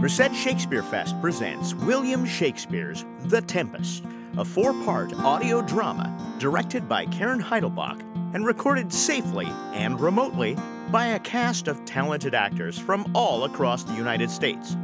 [0.00, 4.02] Merced Shakespeare Fest presents William Shakespeare's The Tempest,
[4.38, 8.00] a four part audio drama directed by Karen Heidelbach
[8.34, 9.44] and recorded safely
[9.74, 10.56] and remotely
[10.90, 14.74] by a cast of talented actors from all across the United States,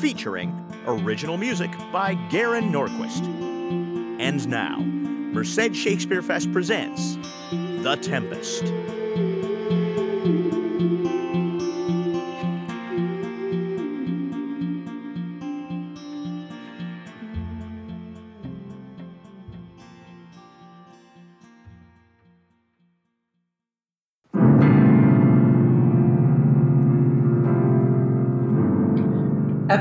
[0.00, 3.22] featuring original music by Garen Norquist.
[4.18, 7.18] And now, Merced Shakespeare Fest presents
[7.50, 8.93] The Tempest.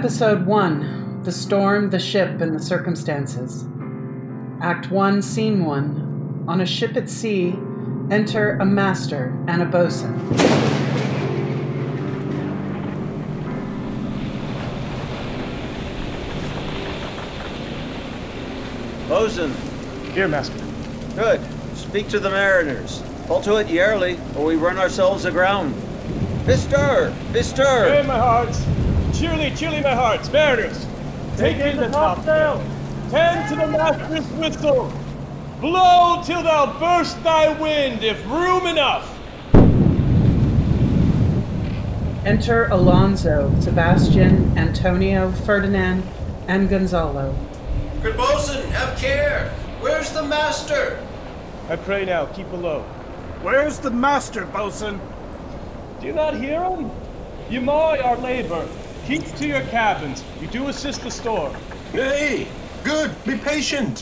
[0.03, 3.63] Episode 1 The Storm, the Ship, and the Circumstances.
[4.61, 7.55] Act 1, Scene 1 On a ship at sea,
[8.11, 10.11] enter a master and a bosun.
[19.07, 19.53] Bosun,
[20.11, 20.59] Here, master.
[21.15, 21.39] good.
[21.77, 23.01] Speak to the mariners.
[23.27, 25.73] Pull to it yarely, or we run ourselves aground.
[26.45, 27.15] Bestir!
[27.31, 28.01] Bestir!
[28.01, 28.65] Hey, my hearts!
[29.23, 30.29] Cheerly, cheerly, my hearts!
[30.33, 30.85] Mariners!
[31.37, 32.61] Take in the topsail!
[33.09, 34.91] Tend to the master's whistle!
[35.61, 39.17] Blow till thou burst thy wind, if room enough!
[42.25, 46.03] Enter Alonso, Sebastian, Antonio, Ferdinand,
[46.49, 47.33] and Gonzalo.
[48.01, 49.51] Good bosun, have care!
[49.79, 51.01] Where's the master?
[51.69, 52.81] I pray now, keep below.
[53.41, 54.99] Where's the master, bosun?
[56.01, 56.91] Do you not hear him?
[57.49, 58.67] You mar our labor.
[59.05, 60.23] Keep to your cabins.
[60.39, 61.53] You do assist the storm.
[61.93, 62.47] Nay,
[62.85, 64.01] good, be patient.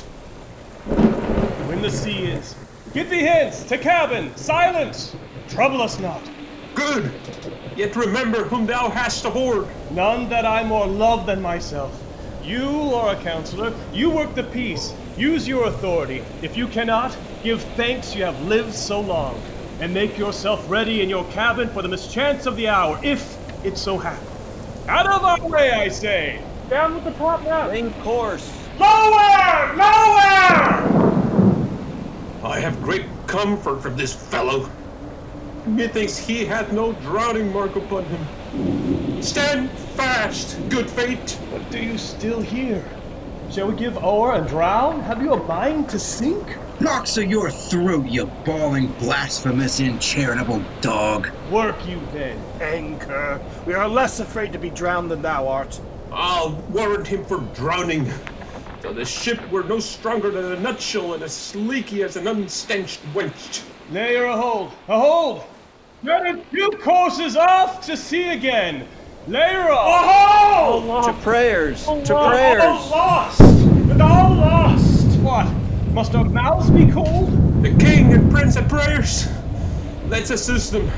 [1.68, 2.56] When the sea is.
[2.94, 5.16] Get thee hence, to cabin, silence!
[5.48, 6.22] Trouble us not.
[6.76, 7.12] Good.
[7.76, 9.68] Yet remember whom thou hast aboard.
[9.90, 12.00] None that I more love than myself.
[12.44, 13.74] You are a counselor.
[13.92, 14.94] You work the peace.
[15.18, 16.24] Use your authority.
[16.44, 19.42] If you cannot, give thanks you have lived so long.
[19.80, 23.78] And make yourself ready in your cabin for the mischance of the hour, if it
[23.78, 24.31] so happen.
[24.88, 26.42] Out of our way, I say!
[26.70, 27.70] Down with the top now!
[27.70, 28.52] Wing course.
[28.80, 29.76] Lower!
[29.76, 30.82] Lower!
[32.44, 34.70] I have great comfort from this fellow.
[35.66, 39.22] Methinks he hath no drowning mark upon him.
[39.22, 41.38] Stand fast, good fate.
[41.52, 42.84] What do you still here?
[43.52, 45.02] Shall we give o'er and drown?
[45.02, 46.58] Have you a mind to sink?
[46.82, 51.30] Knock so you're through, you bawling, blasphemous, incharitable dog.
[51.52, 52.44] Work you then.
[52.60, 53.40] Anchor.
[53.68, 55.80] We are less afraid to be drowned than thou art.
[56.12, 58.12] I'll warrant him for drowning.
[58.82, 63.02] Though the ship were no stronger than a nutshell and as sleeky as an unstenched
[63.14, 63.64] wench.
[63.92, 64.72] Lay her a hold.
[64.88, 65.44] A hold!
[66.04, 68.88] Turning two courses off to sea again.
[69.28, 71.06] Lay her off.
[71.06, 71.86] To prayers.
[71.86, 72.10] To prayers!
[72.10, 72.90] All prayers.
[72.90, 73.42] lost!
[73.42, 75.20] And all lost!
[75.20, 75.61] What?
[75.94, 77.62] Must our mouths be cold?
[77.62, 79.28] The king and prince at prayers.
[80.08, 80.90] Let's assist them,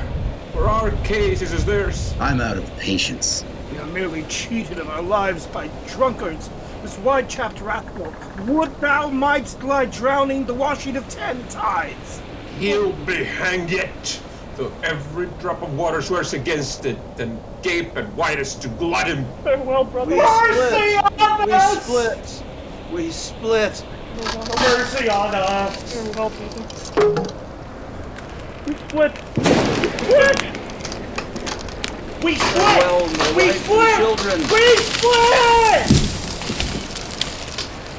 [0.52, 2.14] for our case is as theirs.
[2.20, 3.44] I'm out of patience.
[3.72, 6.48] We are merely cheated of our lives by drunkards.
[6.82, 8.14] This wide chapped rascal,
[8.46, 12.22] would thou mightst lie drowning the washing of ten tides!
[12.60, 14.22] He'll be hanged yet,
[14.56, 19.26] though every drop of water swears against it, and gape and widest to glut him.
[19.42, 20.12] Farewell, brother.
[20.12, 21.20] We Mercy split.
[21.20, 22.44] on We split.
[22.92, 23.84] We split.
[24.14, 25.92] Mercy on us!
[25.92, 27.34] Farewell, brother.
[28.66, 29.16] We split.
[29.98, 30.40] Split!
[32.22, 32.82] We split!
[32.82, 33.96] Farewell, we split!
[33.96, 34.38] children.
[34.52, 35.90] We split!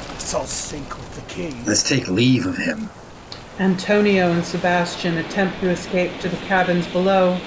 [0.09, 1.65] Let's all sink with the king.
[1.65, 2.89] Let's take leave of him.
[3.59, 7.37] Antonio and Sebastian attempt to escape to the cabins below.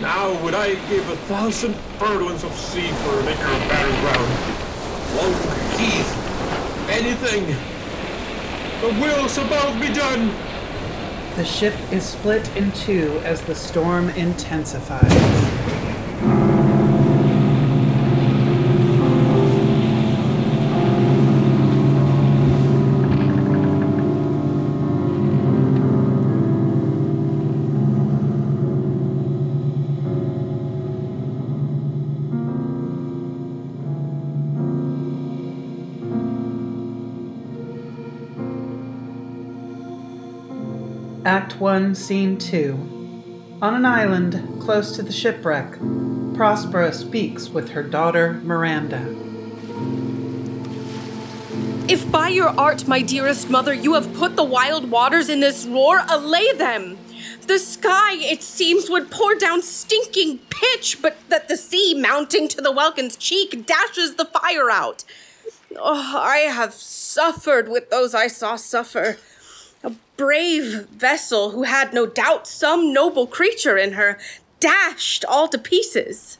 [0.00, 4.30] Now would I give a thousand furlongs of sea for an acre of barren ground.
[5.14, 5.34] Long
[5.78, 6.19] heath,
[6.90, 7.46] anything.
[8.80, 10.34] The will's above be done.
[11.36, 15.79] The ship is split in two as the storm intensifies.
[41.60, 43.58] Act 1, Scene 2.
[43.60, 45.72] On an island close to the shipwreck,
[46.32, 49.04] Prospera speaks with her daughter Miranda.
[51.86, 55.66] If by your art, my dearest mother, you have put the wild waters in this
[55.66, 56.96] roar, allay them.
[57.46, 62.62] The sky, it seems, would pour down stinking pitch, but that the sea, mounting to
[62.62, 65.04] the welkin's cheek, dashes the fire out.
[65.76, 69.18] Oh, I have suffered with those I saw suffer.
[70.20, 74.18] Brave vessel who had no doubt some noble creature in her,
[74.60, 76.36] dashed all to pieces.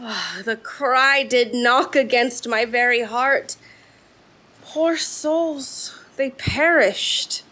[0.00, 3.56] Oh, the cry did knock against my very heart.
[4.64, 7.42] Poor souls, they perished.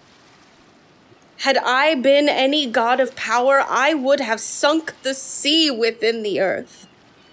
[1.39, 6.41] Had I been any god of power, I would have sunk the sea within the
[6.41, 6.87] earth.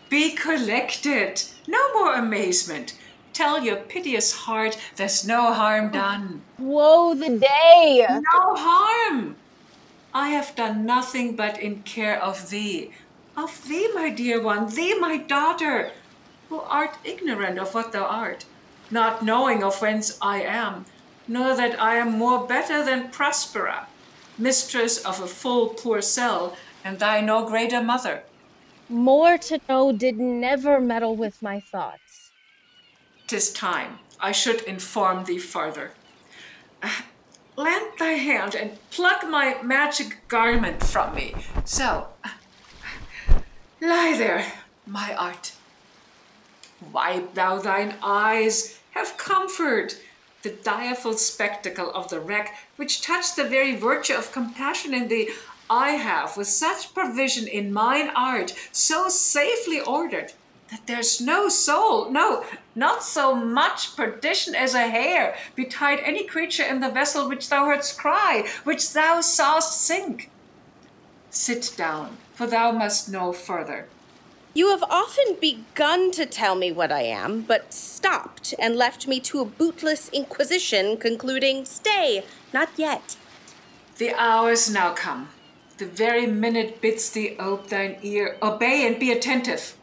[0.10, 1.44] Be collected.
[1.68, 2.97] No more amazement.
[3.38, 6.42] Tell your piteous heart there's no harm done.
[6.58, 8.04] Woe the day!
[8.10, 9.36] No harm.
[10.12, 12.90] I have done nothing but in care of thee.
[13.36, 15.92] Of thee, my dear one, thee, my daughter,
[16.50, 18.46] who art ignorant of what thou art,
[18.90, 20.86] not knowing of whence I am,
[21.28, 23.86] nor that I am more better than Prospera,
[24.40, 28.24] mistress of a full poor cell, and thy no greater mother.
[28.90, 32.07] More to know did never meddle with my thoughts.
[33.28, 35.92] Tis time I should inform thee further.
[36.82, 37.02] Uh,
[37.58, 41.36] lend thy hand and pluck my magic garment from me.
[41.66, 42.30] So, uh,
[43.82, 44.46] lie there,
[44.86, 45.52] my art.
[46.94, 50.00] Wipe thou thine eyes, have comfort.
[50.44, 55.32] The direful spectacle of the wreck, which touched the very virtue of compassion in thee,
[55.70, 60.32] I have, with such provision in mine art, so safely ordered,
[60.70, 62.44] that there's no soul, no,
[62.76, 67.66] not so much perdition as a hair, betide any creature in the vessel which thou
[67.66, 70.30] heardst cry, which thou sawest sink.
[71.30, 73.88] Sit down, for thou must know further.
[74.54, 79.20] You have often begun to tell me what I am, but stopped and left me
[79.20, 83.16] to a bootless inquisition, concluding, Stay, not yet.
[84.00, 85.30] The hour's now come.
[85.78, 88.38] The very minute bids thee ope thine ear.
[88.42, 89.77] Obey and be attentive.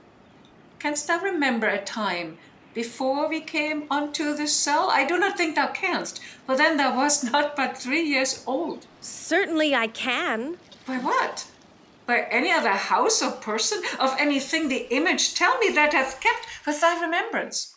[0.85, 2.37] Canst thou remember a time
[2.75, 4.91] before we came unto this cell?
[4.91, 8.85] I do not think thou canst, for then thou wast not but three years old.
[9.01, 10.59] Certainly I can.
[10.87, 11.47] By what?
[12.05, 16.47] By any other house or person, of anything the image tell me that hath kept
[16.67, 17.77] with thy remembrance.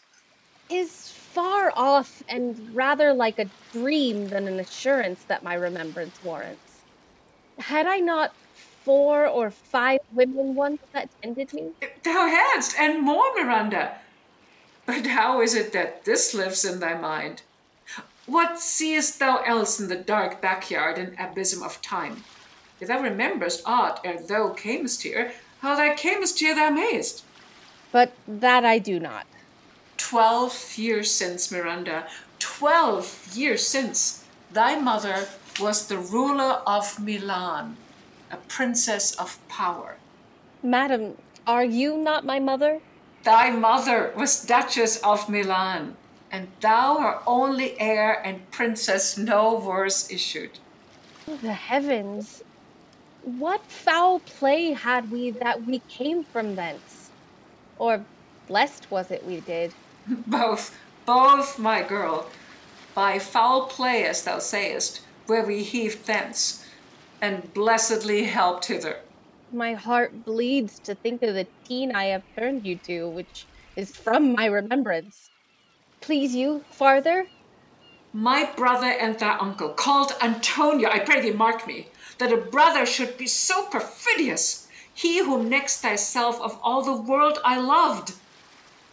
[0.70, 6.82] Is far off and rather like a dream than an assurance that my remembrance warrants.
[7.58, 8.34] Had I not
[8.88, 11.72] four or five women once that tended me?
[12.04, 13.98] Thou hadst, and more, Miranda.
[14.86, 17.42] But how is it that this lives in thy mind?
[18.28, 22.24] What seest thou else in the dark backyard and abysm of time?
[22.80, 27.26] If thou rememberest aught ere thou camest here, how thou camest here thou mayst.
[27.92, 29.26] But that I do not.
[29.98, 32.08] Twelve years since, Miranda,
[32.40, 34.24] twelve years since,
[34.54, 35.28] thy mother
[35.60, 37.76] was the ruler of Milan,
[38.32, 39.98] a princess of power.
[40.64, 42.80] Madam, are you not my mother?
[43.24, 45.96] Thy mother was Duchess of Milan,
[46.32, 50.60] and thou her only heir and princess no worse issued.
[51.28, 52.44] Oh, the heavens!
[53.24, 57.10] What foul play had we that we came from thence?
[57.78, 58.04] Or
[58.48, 59.74] blessed was it we did?
[60.28, 62.30] Both, both, my girl.
[62.96, 66.66] By foul play, as thou sayest, were we heaved thence,
[67.22, 69.00] and blessedly helped hither.
[69.52, 73.46] My heart bleeds to think of the teen I have turned you to, which
[73.76, 75.30] is from my remembrance.
[76.02, 77.28] Please you, farther?
[78.14, 82.86] My brother and thy uncle, called Antonio, I pray thee mark me, that a brother
[82.86, 88.14] should be so perfidious, he who next thyself of all the world I loved,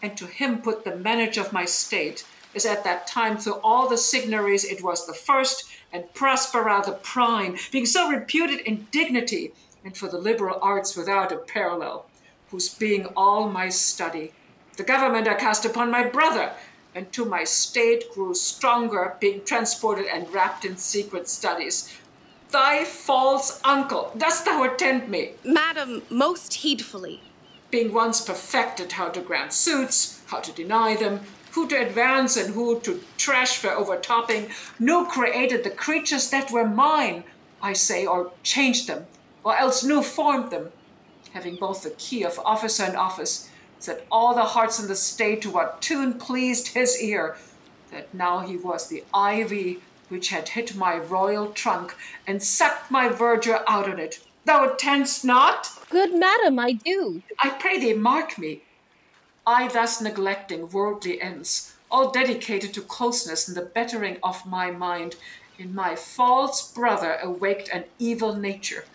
[0.02, 3.88] and to him put the manage of my state, as at that time through all
[3.88, 5.64] the signories it was the first,
[5.94, 9.52] and Prospera the prime, being so reputed in dignity,
[9.84, 12.06] and for the liberal arts without a parallel,
[12.50, 14.32] whose being all my study,
[14.76, 16.52] the government I cast upon my brother,
[16.96, 21.96] and to my state grew stronger, being transported and wrapped in secret studies.
[22.50, 25.32] Thy false uncle, dost thou attend me?
[25.44, 27.22] Madam, most heedfully.
[27.70, 31.20] Being once perfected how to grant suits, how to deny them,
[31.54, 36.66] who to advance and who to trash for overtopping, new created the creatures that were
[36.66, 37.22] mine,
[37.62, 39.06] I say, or changed them,
[39.44, 40.72] or else new formed them,
[41.32, 45.42] having both the key of officer and office, set all the hearts in the state
[45.42, 47.36] to what tune pleased his ear,
[47.92, 51.94] that now he was the ivy which had hit my royal trunk
[52.26, 54.20] and sucked my verdure out on it.
[54.44, 55.70] Thou attendst not?
[55.88, 57.22] Good madam, I do.
[57.38, 58.62] I pray thee mark me.
[59.46, 65.16] I thus neglecting worldly ends, all dedicated to closeness and the bettering of my mind,
[65.58, 68.86] In my false brother awaked an evil nature,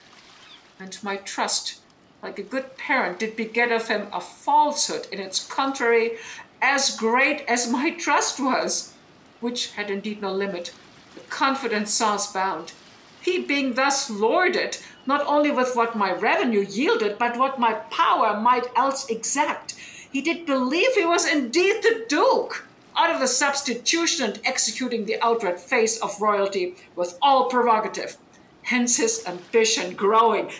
[0.79, 1.81] and my trust,
[2.23, 6.17] like a good parent, did beget of him a falsehood in its contrary
[6.63, 8.93] as great as my trust was,
[9.41, 10.73] which had indeed no limit,
[11.13, 12.73] the confidence sauce bound.
[13.21, 18.39] He being thus lorded, not only with what my revenue yielded, but what my power
[18.39, 19.75] might else exact,
[20.11, 25.21] he did believe he was indeed the Duke out of the substitution and executing the
[25.21, 28.17] outward face of royalty with all prerogative.
[28.63, 30.51] Hence his ambition growing.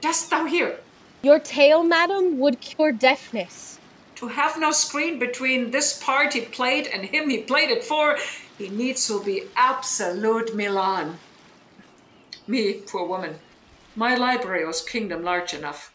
[0.00, 0.78] Dost thou hear?
[1.22, 3.78] Your tale, madam, would cure deafness.
[4.16, 8.18] To have no screen between this part he played and him he played it for,
[8.58, 11.18] he needs to be absolute Milan.
[12.46, 13.36] Me, poor woman,
[13.96, 15.92] my library was kingdom large enough.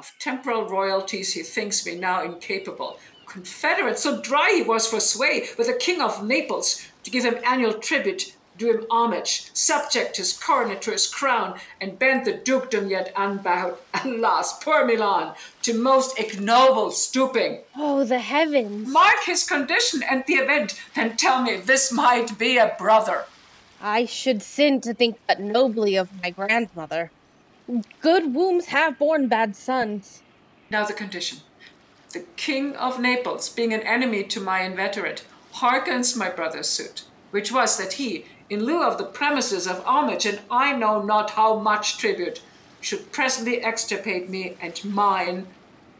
[0.00, 5.50] Of temporal royalties he thinks me now incapable, confederate, so dry he was for sway
[5.58, 10.32] with the King of Naples, to give him annual tribute, do him homage, subject his
[10.32, 16.18] coronet to his crown, and bend the dukedom yet unbowed, alas, poor Milan, to most
[16.18, 17.60] ignoble stooping.
[17.76, 18.88] Oh, the heavens!
[18.88, 23.26] Mark his condition and the event, then tell me this might be a brother.
[23.82, 27.10] I should sin to think but nobly of my grandmother.
[28.00, 30.22] Good wombs have borne bad sons.
[30.70, 31.38] Now the condition.
[32.12, 37.52] The King of Naples, being an enemy to my inveterate, hearkens my brother's suit, which
[37.52, 41.60] was that he, in lieu of the premises of homage and I know not how
[41.60, 42.42] much tribute,
[42.80, 45.46] should presently extirpate me and mine,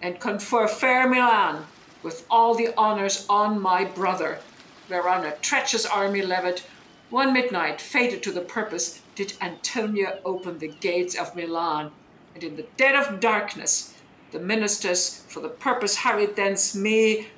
[0.03, 1.67] and confer fair Milan
[2.03, 4.41] with all the honors on my brother,
[4.89, 6.62] whereon a treacherous army levied,
[7.11, 11.93] one midnight, fated to the purpose, did Antonia open the gates of Milan,
[12.35, 13.93] and in the dead of darkness
[14.31, 17.29] the ministers for the purpose hurried thence me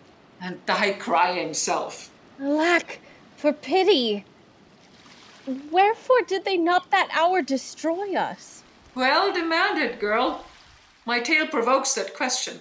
[0.41, 2.09] and thy crying self.
[2.41, 3.01] Alack,
[3.37, 4.25] for pity!
[5.73, 8.63] Wherefore did they not that hour destroy us?
[8.95, 10.45] Well demanded, girl.
[11.05, 12.61] My tale provokes that question.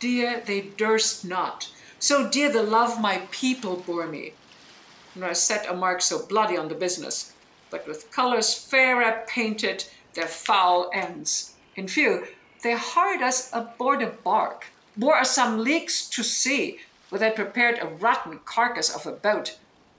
[0.00, 1.70] Dear, they durst not.
[1.98, 4.32] So dear the love my people bore me,
[5.14, 7.34] nor set a mark so bloody on the business,
[7.72, 11.54] but with colors fairer painted their foul ends.
[11.74, 12.26] In few,
[12.62, 17.78] they hired us aboard a bark, bore us some leagues to sea, where they prepared
[17.78, 19.56] a rotten carcass of a boat,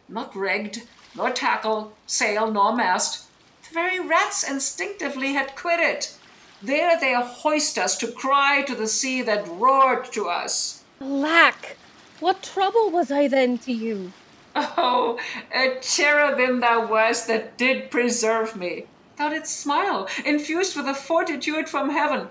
[0.07, 0.83] not rigged,
[1.15, 3.25] nor tackle, sail, nor mast.
[3.67, 6.15] The very rats instinctively had quit it.
[6.61, 10.83] There they hoist us to cry to the sea that roared to us.
[11.01, 11.75] Alack,
[12.19, 14.13] what trouble was I then to you?
[14.55, 15.19] Oh,
[15.51, 18.85] a cherubim thou wast that did preserve me.
[19.17, 22.27] Thou didst smile, infused with a fortitude from heaven,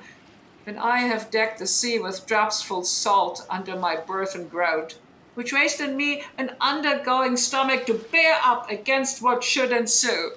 [0.65, 4.97] when I have decked the sea with dropsful salt under my burthen grout,
[5.35, 10.33] which raised in me an undergoing stomach to bear up against what should ensue.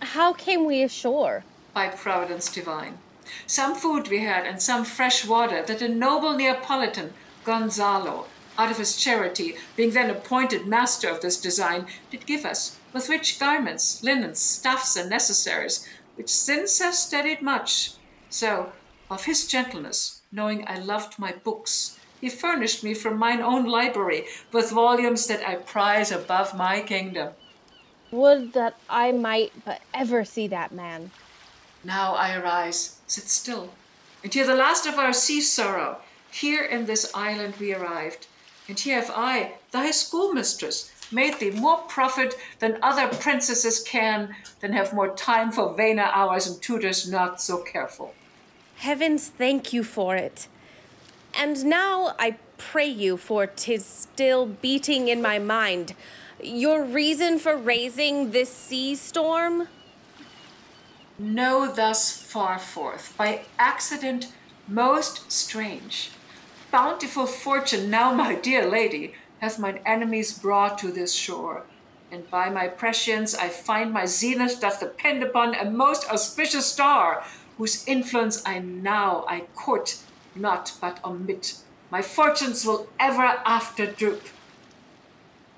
[0.00, 1.44] How came we ashore?
[1.72, 2.98] By providence divine.
[3.46, 7.12] Some food we had, and some fresh water that a noble Neapolitan,
[7.44, 8.26] Gonzalo,
[8.60, 13.08] out of his charity, being then appointed master of this design, did give us, with
[13.08, 17.92] rich garments, linens, stuffs, and necessaries, which since have steadied much.
[18.28, 18.72] So,
[19.10, 24.26] of his gentleness, knowing I loved my books, he furnished me from mine own library
[24.52, 27.32] with volumes that I prize above my kingdom.
[28.10, 31.12] Would that I might but ever see that man.
[31.82, 33.70] Now I arise, sit still,
[34.22, 36.02] and hear the last of our sea sorrow.
[36.30, 38.26] Here in this island we arrived,
[38.68, 44.72] and here have I, thy schoolmistress, made thee more profit than other princesses can, than
[44.72, 48.14] have more time for vainer hours and tutors not so careful.
[48.76, 50.48] Heavens thank you for it.
[51.34, 55.94] And now I pray you, for 'tis still beating in my mind,
[56.42, 59.68] your reason for raising this sea storm?
[61.18, 64.28] Know thus far forth, by accident
[64.66, 66.10] most strange,
[66.70, 71.64] bountiful fortune now, my dear lady, hath mine enemies brought to this shore.
[72.12, 77.24] And by my prescience I find my zenith doth depend upon a most auspicious star,
[77.56, 79.98] whose influence I now I court,
[80.34, 81.54] not but omit.
[81.90, 84.22] My fortunes will ever after droop.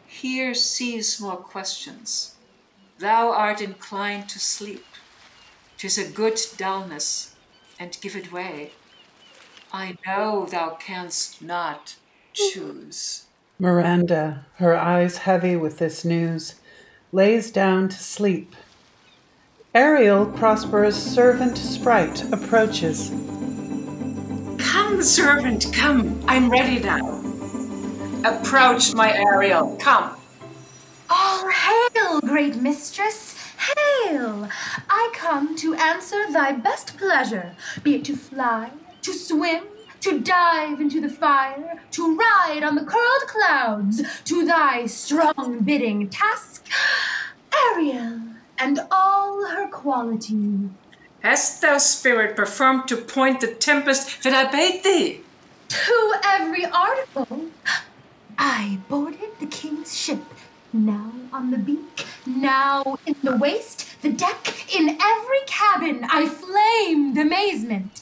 [0.06, 2.34] Here cease more questions.
[2.98, 4.84] Thou art inclined to sleep.
[5.76, 7.34] 'Tis a good dullness,
[7.78, 8.72] and give it way.
[9.74, 11.96] I know thou canst not
[12.34, 13.24] choose.
[13.58, 16.56] Miranda, her eyes heavy with this news,
[17.10, 18.54] lays down to sleep.
[19.74, 23.08] Ariel, Prospera's servant sprite, approaches.
[24.58, 26.22] Come, servant, come.
[26.28, 27.22] I'm ready now.
[28.24, 29.78] Approach, my Ariel.
[29.80, 30.18] Come.
[31.08, 33.38] All hail, great mistress.
[33.56, 34.48] Hail!
[34.90, 38.70] I come to answer thy best pleasure, be it to fly,
[39.02, 39.64] to swim,
[40.00, 46.08] to dive into the fire, to ride on the curled clouds, to thy strong bidding
[46.08, 46.66] task,
[47.54, 48.20] Ariel,
[48.58, 50.70] and all her quality.
[51.20, 55.20] Hast thou, spirit, performed to point the tempest that I bade thee?
[55.68, 57.46] To every article.
[58.38, 60.22] I boarded the king's ship,
[60.72, 67.16] now on the beak, now in the waist, the deck, in every cabin I flamed
[67.18, 68.01] amazement.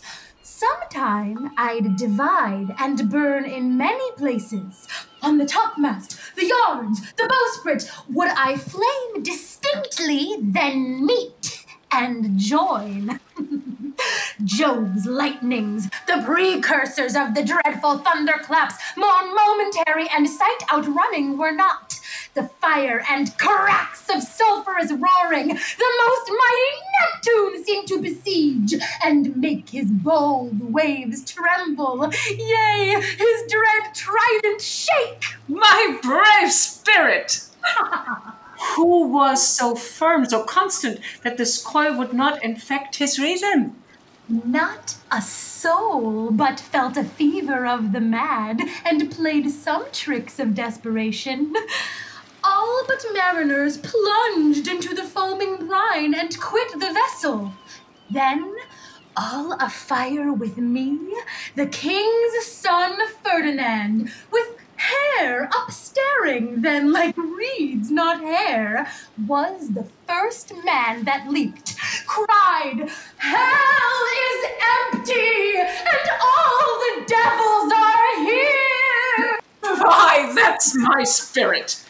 [0.60, 4.86] Sometime I'd divide and burn in many places.
[5.22, 11.59] On the topmast, the yards, the bowsprit, would I flame distinctly, then meet
[11.92, 13.20] and join.
[14.44, 21.96] Jove's lightnings, the precursors of the dreadful thunderclaps, more momentary and sight outrunning were not.
[22.34, 29.36] The fire and cracks of sulphurous roaring, the most mighty Neptune seemed to besiege and
[29.36, 35.24] make his bold waves tremble, yea, his dread trident shake.
[35.48, 37.42] My brave spirit!
[38.76, 43.76] Who was so firm, so constant, that this coil would not infect his reason?
[44.28, 50.54] Not a soul but felt a fever of the mad and played some tricks of
[50.54, 51.54] desperation.
[52.44, 57.52] All but mariners plunged into the foaming brine and quit the vessel.
[58.10, 58.54] Then,
[59.16, 60.98] all afire with me,
[61.56, 68.90] the king's son Ferdinand, with hair upstaring, then like reeds, not hair,
[69.26, 74.46] was the first man that leaped, cried, Hell is
[74.92, 79.38] empty, and all the devils are here!
[79.62, 81.84] Why, that's my spirit!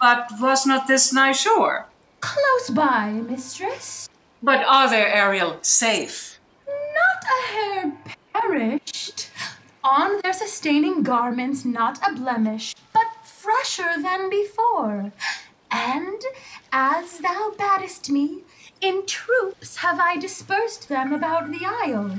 [0.00, 1.86] But was not this nigh shore?
[2.20, 4.08] Close by, mistress.
[4.42, 6.38] But are there, Ariel, safe?
[6.66, 7.92] Not a hair
[8.34, 9.30] perished.
[9.88, 15.12] On their sustaining garments not a blemish, but fresher than before.
[15.70, 16.20] And,
[16.72, 18.42] as thou badest me,
[18.80, 22.18] in troops have I dispersed them about the isle.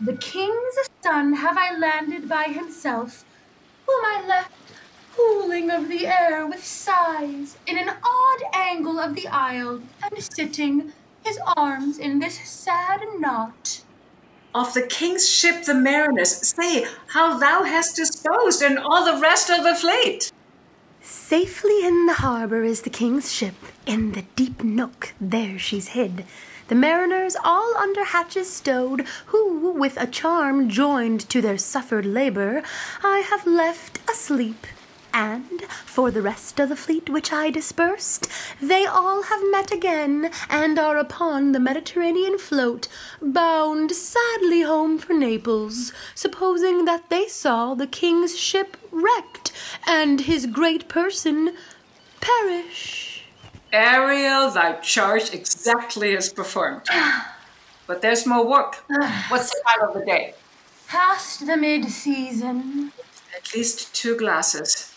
[0.00, 3.26] The king's son have I landed by himself,
[3.86, 4.50] whom I left
[5.14, 10.94] cooling of the air with sighs in an odd angle of the isle, and sitting,
[11.22, 13.81] his arms in this sad knot.
[14.54, 19.48] Of the king's ship the mariners, say how thou hast disposed and all the rest
[19.48, 20.30] of the fleet.
[21.00, 23.54] Safely in the harbor is the king's ship,
[23.86, 26.26] in the deep nook there she's hid.
[26.68, 32.62] The mariners all under hatches stowed, who, with a charm joined to their suffered labor,
[33.02, 34.66] I have left asleep.
[35.14, 38.26] And for the rest of the fleet which I dispersed,
[38.60, 42.88] they all have met again, and are upon the Mediterranean float,
[43.20, 49.52] bound sadly home for Naples, supposing that they saw the king's ship wrecked,
[49.86, 51.54] and his great person
[52.20, 53.24] perish.
[53.72, 56.86] Ariel, thy charge exactly is performed.
[57.86, 58.76] but there's more work.
[59.28, 60.34] What's the time of the day?
[60.88, 62.92] Past the mid season.
[63.34, 64.91] At least two glasses.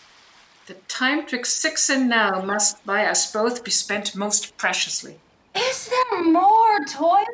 [0.66, 5.20] The time twixt six and now must by us both be spent most preciously.
[5.54, 7.24] Is there more toil?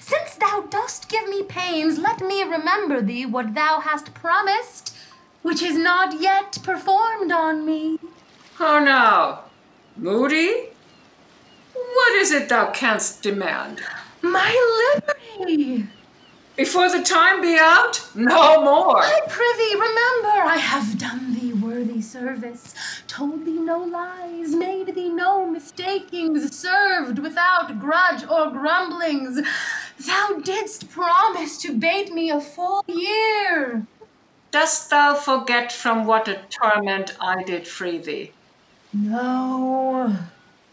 [0.00, 4.96] Since thou dost give me pains, let me remember thee what thou hast promised,
[5.42, 8.00] which is not yet performed on me.
[8.02, 8.08] Oh,
[8.54, 9.44] How now?
[9.96, 10.70] Moody?
[11.74, 13.80] What is it thou canst demand?
[14.22, 14.50] My
[15.38, 15.86] liberty!
[16.56, 18.04] Before the time be out?
[18.16, 18.98] No more!
[18.98, 21.31] I prithee, remember, I have done
[22.12, 22.74] service,
[23.06, 29.40] told thee no lies, made thee no mistakings, served without grudge or grumblings.
[29.98, 33.86] Thou didst promise to bait me a full year.
[34.50, 38.32] Dost thou forget from what a torment I did free thee?
[38.92, 40.14] No.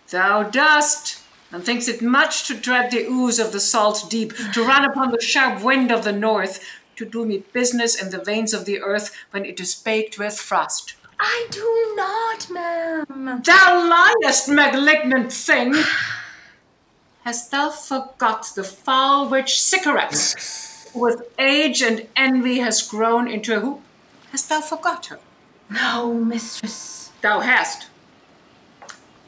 [0.10, 4.65] Thou dost, and thinks it much to tread the ooze of the salt deep, to
[4.65, 6.60] run upon the sharp wind of the north,
[6.97, 10.38] to do me business in the veins of the earth when it is baked with
[10.38, 10.95] frost.
[11.20, 13.42] I do not, ma'am.
[13.44, 15.76] Thou liest, malignant thing!
[17.24, 23.60] Hast thou forgot the foul witch Sycorax, with age and envy has grown into a
[23.60, 23.82] hoop?
[24.32, 25.20] Hast thou forgot her?
[25.70, 27.12] No, mistress.
[27.22, 27.88] Thou hast.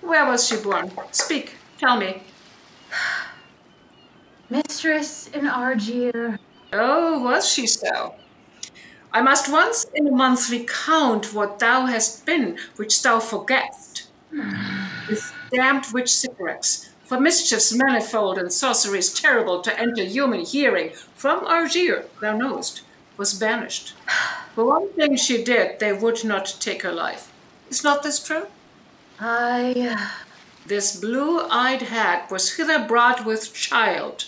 [0.02, 0.92] Where was she born?
[1.12, 2.24] Speak, tell me.
[4.50, 6.40] Mistress in Argier.
[6.74, 8.16] Oh, was she so?
[9.14, 14.08] I must once in a month recount what thou hast been, which thou forgettest.
[15.10, 21.46] this damned witch Sycorax, for mischiefs manifold and sorceries terrible to enter human hearing, from
[21.46, 22.84] Argier, thou knowest,
[23.18, 23.94] was banished.
[24.56, 27.32] For one thing she did, they would not take her life.
[27.70, 28.48] Is not this true?
[29.20, 30.10] I.
[30.66, 34.28] This blue eyed hag was hither brought with child,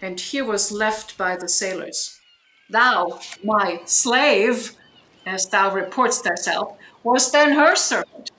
[0.00, 2.17] and here was left by the sailors.
[2.70, 4.76] Thou, my slave,
[5.24, 8.30] as thou reportst thyself, was then her servant.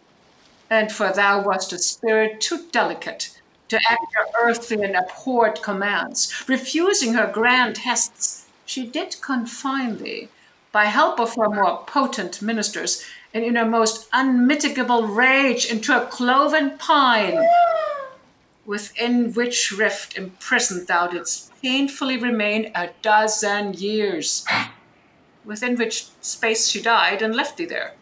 [0.70, 3.40] And for thou wast a spirit too delicate
[3.70, 10.30] to act her earthly and abhorred commands, refusing her grand hests, she did confine thee,
[10.72, 16.06] by help of her more potent ministers, and in her most unmitigable rage into a
[16.06, 17.44] cloven pine,
[18.70, 24.46] within which rift imprisoned thou didst painfully remain a dozen years,
[25.44, 27.94] within which space she died and left thee there,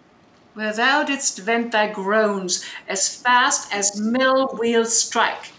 [0.56, 5.54] where thou didst vent thy groans as fast as mill wheels strike.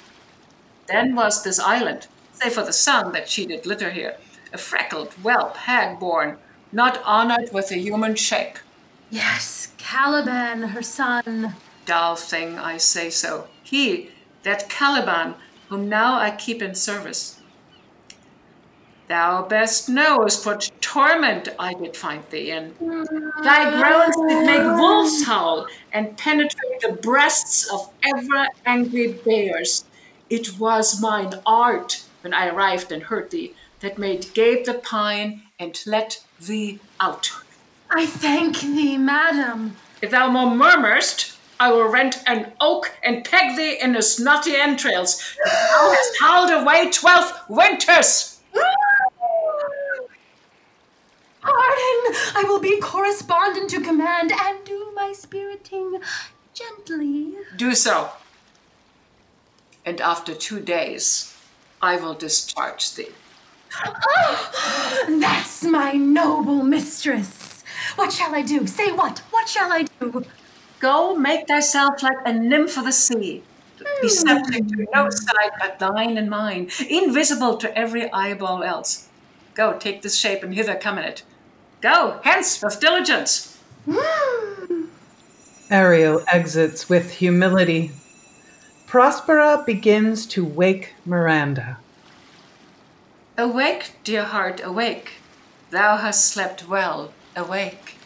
[0.88, 4.18] Then was this island, save for the sun that she did litter here,
[4.52, 6.36] a freckled whelp hag born,
[6.70, 8.58] not honored with a human shape.
[9.08, 11.54] Yes, Caliban, her son.
[11.86, 13.48] Dull thing, I say so.
[13.62, 14.10] He,
[14.42, 15.35] that Caliban,
[15.68, 17.40] whom now I keep in service.
[19.09, 22.74] Thou best knowest what torment I did find thee in.
[23.42, 29.85] Thy groans did make wolves howl and penetrate the breasts of ever angry bears.
[30.29, 35.42] It was mine art, when I arrived and heard thee, that made gape the pine
[35.59, 37.31] and let thee out.
[37.90, 39.77] I thank thee, madam.
[40.03, 44.54] If thou more murmurst, I will rent an oak and peg thee in his knotty
[44.54, 45.36] entrails.
[45.44, 48.40] Thou hast howled away twelve winters.
[51.40, 52.14] Pardon!
[52.34, 56.00] I will be correspondent to command and do my spiriting
[56.54, 57.34] gently.
[57.56, 58.10] Do so.
[59.84, 61.34] And after two days,
[61.80, 63.08] I will discharge thee.
[63.84, 67.64] Ah, that's my noble mistress.
[67.96, 68.66] What shall I do?
[68.66, 69.20] Say what?
[69.30, 70.24] What shall I do?
[70.80, 73.42] Go make thyself like a nymph of the sea,
[73.78, 74.08] be hmm.
[74.08, 79.08] subject to no sight but thine and mine, invisible to every eyeball else.
[79.54, 81.22] Go, take this shape and hither come in it.
[81.80, 83.60] Go, hence with diligence.
[83.88, 84.84] Hmm.
[85.70, 87.92] Ariel exits with humility.
[88.86, 91.78] Prospera begins to wake Miranda.
[93.36, 95.12] Awake, dear heart, awake.
[95.70, 97.97] Thou hast slept well, awake.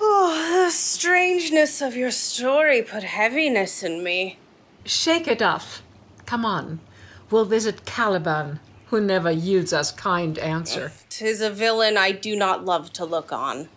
[0.00, 4.38] Oh, the strangeness of your story put heaviness in me.
[4.84, 5.82] Shake it off.
[6.26, 6.80] Come on.
[7.30, 10.92] We'll visit Caliban, who never yields us kind answer.
[11.08, 13.68] Tis a villain I do not love to look on.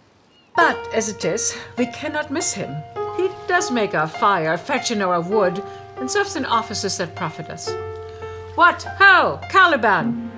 [0.55, 2.75] But as it is, we cannot miss him.
[3.15, 5.63] He does make our fire, fetching our wood,
[5.97, 7.71] and serves in offices that profit us.
[8.55, 10.31] What ho, Caliban!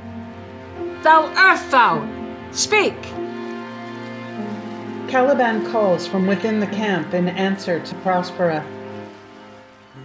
[1.04, 2.08] Thou earth thou!
[2.52, 2.96] Speak!
[5.10, 8.64] Caliban calls from within the camp in answer to Prospera.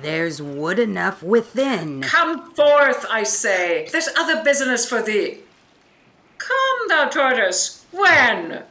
[0.01, 2.01] There's wood enough within.
[2.01, 3.87] Come forth, I say.
[3.93, 5.41] There's other business for thee.
[6.39, 7.85] Come, thou tortoise.
[7.91, 8.63] When?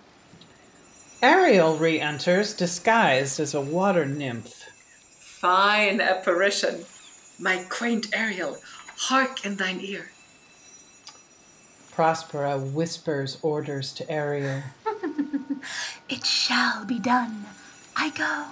[1.21, 4.65] Ariel re enters disguised as a water nymph.
[5.19, 6.85] Fine apparition.
[7.39, 8.57] My quaint Ariel,
[8.97, 10.09] hark in thine ear.
[11.95, 14.63] Prospera whispers orders to Ariel.
[16.09, 17.45] It shall be done.
[17.95, 18.45] I go.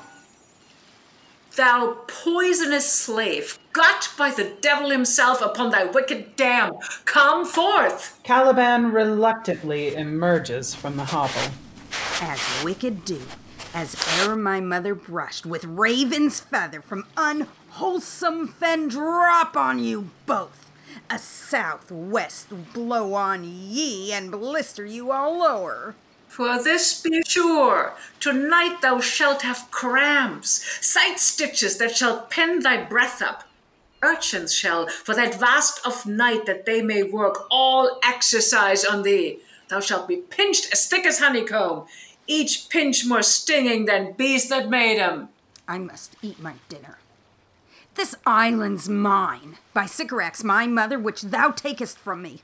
[1.56, 8.19] Thou poisonous slave, got by the devil himself upon thy wicked dam, come forth!
[8.24, 11.52] Caliban reluctantly emerges from the hovel.
[12.21, 13.21] As wicked do,
[13.74, 20.71] as e'er my mother brushed with raven's feather from unwholesome fen drop on you both.
[21.10, 25.95] A southwest blow on ye and blister you all o'er.
[26.31, 32.85] For this be sure, tonight thou shalt have cramps, sight stitches that shall pin thy
[32.85, 33.43] breath up.
[34.01, 39.39] Urchins shall, for that vast of night that they may work all exercise on thee.
[39.67, 41.87] Thou shalt be pinched as thick as honeycomb,
[42.27, 45.27] each pinch more stinging than bees that made 'em.
[45.67, 46.99] I must eat my dinner.
[47.95, 52.41] This island's mine, by Sycorax my mother, which thou takest from me.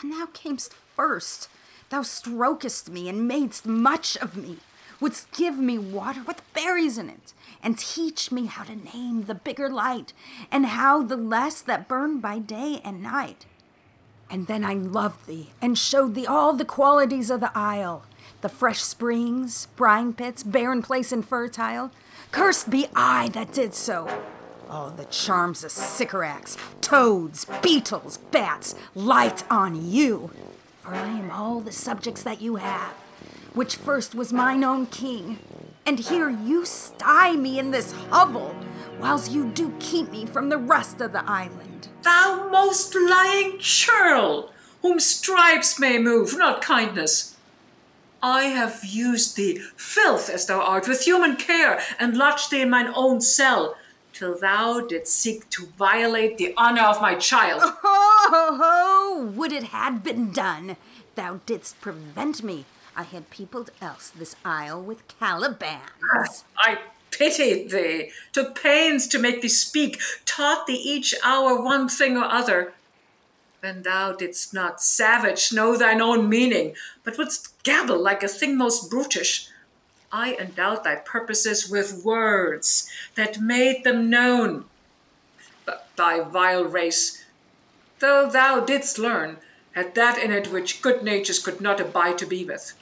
[0.00, 1.50] When thou camest first,
[1.90, 4.58] thou strokest me and madest much of me,
[5.00, 9.34] wouldst give me water with berries in it, and teach me how to name the
[9.34, 10.12] bigger light,
[10.50, 13.46] and how the less that burn by day and night.
[14.30, 18.04] And then I loved thee, and showed thee all the qualities of the isle
[18.40, 21.90] the fresh springs, brine pits, barren place and fertile.
[22.30, 24.22] Cursed be I that did so.
[24.70, 30.30] Oh, the charms of Sycorax, toads, beetles, bats, light on you.
[30.88, 32.94] For I am all the subjects that you have,
[33.52, 35.38] which first was mine own king.
[35.84, 38.54] And here you sty me in this hovel,
[38.98, 41.88] whiles you do keep me from the rest of the island.
[42.04, 47.36] Thou most lying churl, whom stripes may move, not kindness.
[48.22, 52.70] I have used thee, filth as thou art, with human care, and lodged thee in
[52.70, 53.76] mine own cell,
[54.18, 57.62] till thou didst seek to violate the honor of my child.
[58.30, 60.76] Oh, would it had been done!
[61.14, 62.66] Thou didst prevent me.
[62.96, 65.80] I had peopled else this isle with Calibans.
[66.02, 66.26] Ah,
[66.58, 66.78] I
[67.10, 72.24] pitied thee, took pains to make thee speak, taught thee each hour one thing or
[72.24, 72.74] other.
[73.60, 78.58] When thou didst not savage know thine own meaning, but wouldst gabble like a thing
[78.58, 79.48] most brutish,
[80.10, 84.64] I endowed thy purposes with words that made them known.
[85.66, 87.24] But thy vile race,
[87.98, 89.36] though thou didst learn,
[89.72, 92.72] had that in it which good natures could not abide to be with.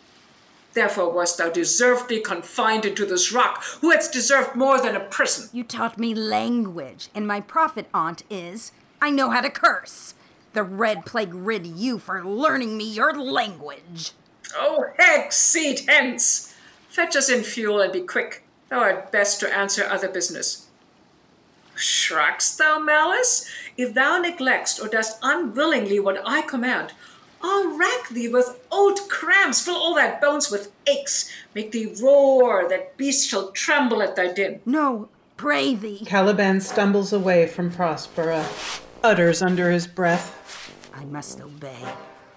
[0.72, 5.48] Therefore wast thou deservedly confined into this rock, who hadst deserved more than a prison.
[5.52, 10.14] You taught me language, and my profit on't is I know how to curse.
[10.52, 14.12] The red plague rid you for learning me your language.
[14.54, 16.54] Oh, heck, seat hence!
[16.96, 18.42] Fetch us in fuel and be quick.
[18.70, 20.66] Thou art best to answer other business.
[21.74, 23.46] Shrugg'st thou malice?
[23.76, 26.94] If thou neglectst or dost unwillingly what I command,
[27.42, 32.66] I'll rack thee with old cramps, fill all thy bones with aches, make thee roar
[32.70, 34.62] that beasts shall tremble at thy din.
[34.64, 36.02] No, pray thee.
[36.06, 38.42] Caliban stumbles away from Prospera,
[39.04, 40.72] utters under his breath.
[40.94, 41.76] I must obey.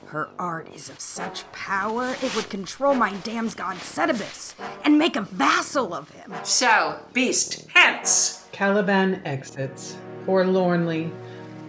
[0.09, 5.15] Her art is of such power it would control my damned god Setebos and make
[5.15, 6.33] a vassal of him.
[6.41, 8.47] So, beast, hence!
[8.51, 11.11] Caliban exits, forlornly,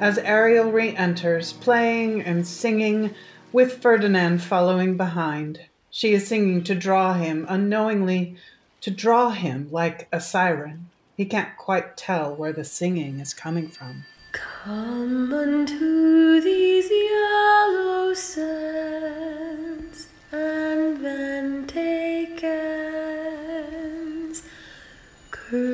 [0.00, 3.14] as Ariel re enters, playing and singing,
[3.52, 5.60] with Ferdinand following behind.
[5.90, 8.36] She is singing to draw him, unknowingly,
[8.80, 10.88] to draw him like a siren.
[11.14, 14.06] He can't quite tell where the singing is coming from.
[14.32, 17.19] Come unto these yellow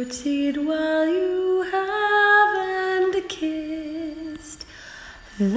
[0.08, 4.64] While you have and kissed
[5.36, 5.48] the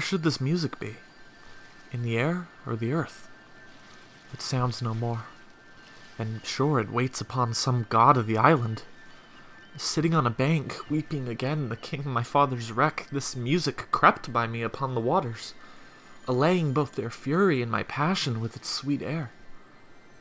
[0.00, 0.96] Where should this music be?
[1.92, 3.28] In the air or the earth?
[4.32, 5.24] It sounds no more.
[6.18, 8.84] And sure it waits upon some god of the island.
[9.76, 14.46] Sitting on a bank, weeping again the king my father's wreck, this music crept by
[14.46, 15.52] me upon the waters,
[16.26, 19.30] allaying both their fury and my passion with its sweet air.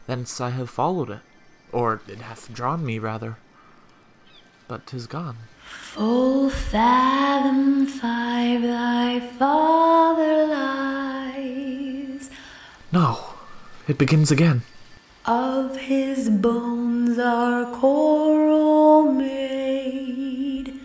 [0.08, 1.22] Thence I have followed it,
[1.72, 3.38] or it hath drawn me rather.
[4.70, 5.38] But 'tis gone.
[5.66, 12.30] Full fathom five thy father lies,
[12.92, 13.34] No,
[13.88, 14.62] it begins again.
[15.26, 20.80] of his bones are coral made.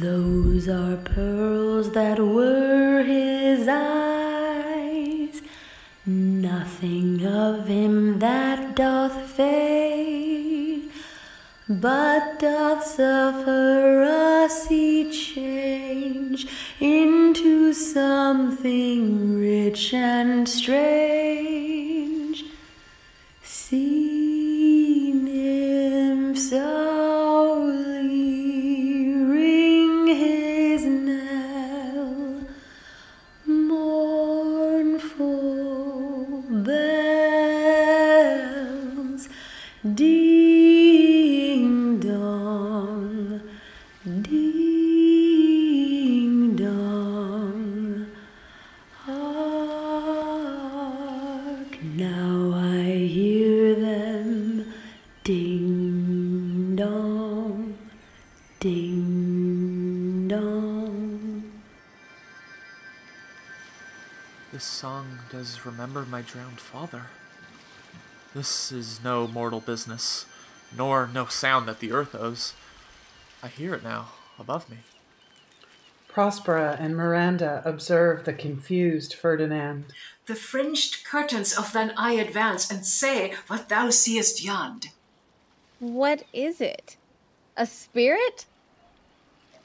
[0.00, 5.40] Those are pearls that were his eyes.
[6.06, 8.53] Nothing of him that
[11.68, 16.46] but doth suffer us each change
[16.78, 22.44] into something rich and strange.
[23.42, 24.03] Sea
[64.74, 67.02] song does remember my drowned father.
[68.34, 70.26] This is no mortal business,
[70.76, 72.54] nor no sound that the earth owes.
[73.40, 74.78] I hear it now, above me.
[76.12, 79.84] Prospera and Miranda observe the confused Ferdinand.
[80.26, 84.88] The fringed curtains of thine eye advance and say what thou seest yond.
[85.78, 86.96] What is it?
[87.56, 88.44] A spirit?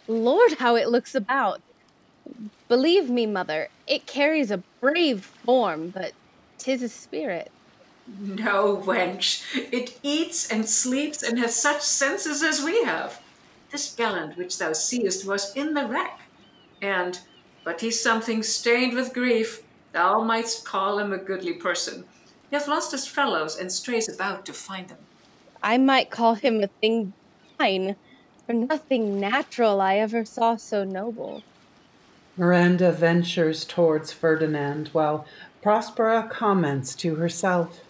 [0.08, 1.62] Lord, how it looks about.
[2.68, 6.14] Believe me, mother, it carries a brave form, but
[6.60, 7.52] 'tis a spirit.
[8.20, 9.44] No, wench.
[9.72, 13.20] It eats and sleeps and has such senses as we have.
[13.72, 16.22] This gallant which thou seest was in the wreck,
[16.82, 17.20] and,
[17.64, 22.06] but he's something stained with grief, thou mightst call him a goodly person.
[22.50, 24.98] He hath lost his fellows and strays about to find them.
[25.62, 27.14] I might call him a thing
[27.58, 27.96] fine,
[28.46, 31.44] for nothing natural I ever saw so noble.
[32.40, 35.26] Miranda ventures towards Ferdinand while
[35.62, 37.82] Prospera comments to herself.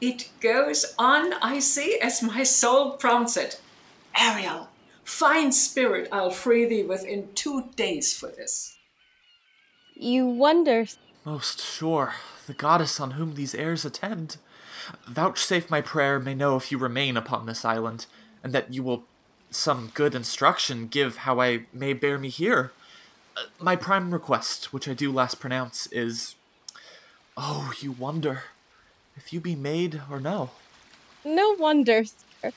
[0.00, 3.60] It goes on, I see, as my soul prompts it.
[4.16, 4.68] Ariel,
[5.02, 8.76] fine spirit, I'll free thee within two days for this.
[9.96, 10.86] You wonder.
[11.24, 12.14] Most sure,
[12.46, 14.36] the goddess on whom these airs attend.
[15.08, 18.06] Vouchsafe my prayer may know if you remain upon this island,
[18.44, 19.02] and that you will
[19.50, 22.70] some good instruction give how I may bear me here.
[23.60, 26.34] My prime request, which I do last pronounce, is
[27.36, 28.44] Oh, you wonder
[29.16, 30.50] if you be maid or no.
[31.24, 32.52] No wonder, sir,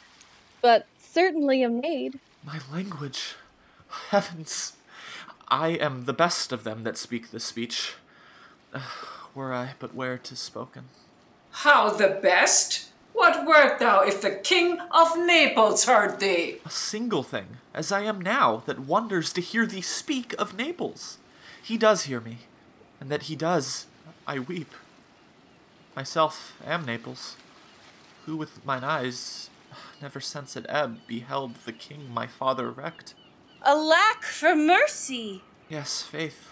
[0.61, 2.19] but certainly a maid.
[2.43, 3.35] My language.
[4.09, 4.73] Heavens.
[5.49, 7.95] I am the best of them that speak this speech.
[8.73, 8.81] Uh,
[9.35, 10.85] were I but where 'tis spoken.
[11.51, 12.90] How the best?
[13.13, 16.59] What wert thou if the King of Naples heard thee?
[16.65, 21.17] A single thing, as I am now, that wonders to hear thee speak of Naples.
[21.61, 22.39] He does hear me,
[22.99, 23.87] and that he does,
[24.25, 24.71] I weep.
[25.95, 27.35] Myself am Naples,
[28.25, 29.49] who with mine eyes,
[30.01, 33.13] never since at ebb, beheld the king my father wrecked.
[33.63, 35.43] Alack for mercy!
[35.69, 36.49] Yes, faith,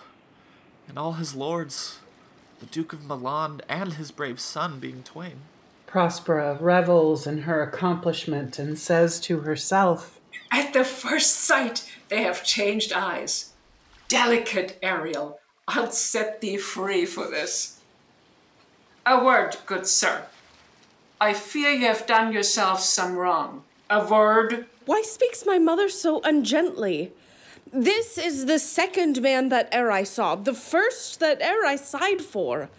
[0.87, 1.99] and all his lords,
[2.59, 5.41] the Duke of Milan and his brave son being twain.
[5.89, 10.19] Prospera revels in her accomplishment and says to herself,
[10.51, 13.53] At the first sight, they have changed eyes.
[14.07, 17.79] Delicate Ariel, I'll set thee free for this.
[19.03, 20.25] A word, good sir.
[21.19, 23.63] I fear you have done yourself some wrong.
[23.89, 24.67] A word.
[24.85, 27.13] Why speaks my mother so ungently?
[27.73, 32.21] This is the second man that e'er I saw, the first that e'er I sighed
[32.21, 32.69] for.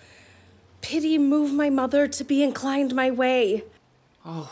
[0.81, 3.65] Pity move my mother to be inclined my way.
[4.25, 4.51] Oh,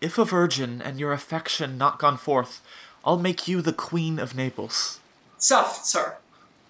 [0.00, 2.60] if a virgin and your affection not gone forth,
[3.04, 5.00] I'll make you the Queen of Naples.
[5.38, 6.16] Soft, sir.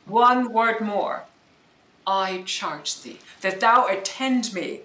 [0.07, 1.25] One word more.
[2.07, 4.81] I charge thee that thou attend me.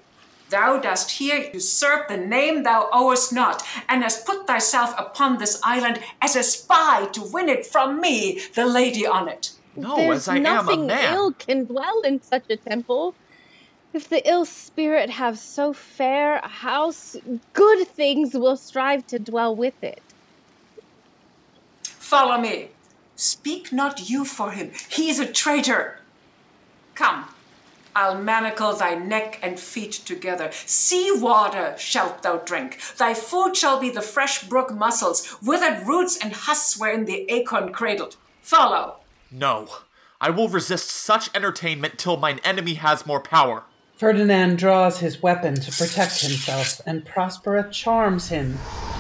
[0.50, 5.62] Thou dost here usurp the name thou owest not, and hast put thyself upon this
[5.64, 9.52] island as a spy to win it from me, the lady on it.
[9.78, 10.56] No, There's as I am a man.
[10.56, 11.14] nothing man.
[11.14, 13.14] ill can dwell in such a temple.
[13.94, 17.18] If the ill spirit have so fair a house,
[17.54, 20.02] good things will strive to dwell with it.
[21.84, 22.70] Follow me.
[23.16, 24.72] Speak not you for him.
[24.90, 26.00] He is a traitor.
[26.96, 27.26] Come,
[27.96, 30.52] I'll manacle thy neck and feet together.
[30.52, 32.80] Sea water shalt thou drink.
[32.98, 37.74] Thy food shall be the fresh brook mussels, withered roots and husks wherein the acorn
[37.74, 38.16] cradled.
[38.42, 38.98] Follow.
[39.30, 39.68] No,
[40.20, 43.64] I will resist such entertainment till mine enemy has more power.
[44.02, 48.58] Ferdinand draws his weapon to protect himself, and Prospera charms him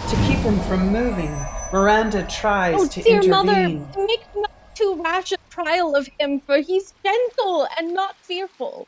[0.07, 1.31] to keep him from moving.
[1.73, 3.79] Miranda tries Oh, to dear intervene.
[3.79, 8.87] mother, make not too rash a trial of him, for he's gentle and not fearful.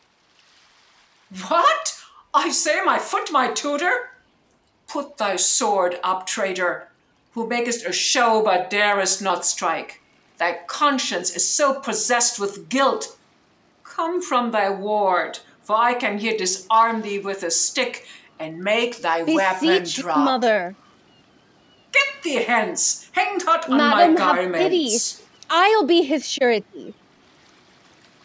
[1.47, 1.99] What?
[2.32, 4.12] I say my foot my tutor?
[4.88, 6.89] Put thy sword up, traitor,
[7.32, 9.99] who makest a show but darest not strike.
[10.38, 13.17] Thy conscience is so possessed with guilt.
[13.84, 18.05] Come from thy ward, for I can here disarm thee with a stick
[18.39, 20.18] and make thy weapon Beseech you, drop.
[20.20, 20.76] mother.
[21.91, 25.14] Get thee hence, hang not on Madam, my have garments.
[25.14, 25.24] pity.
[25.49, 26.93] I'll be his surety.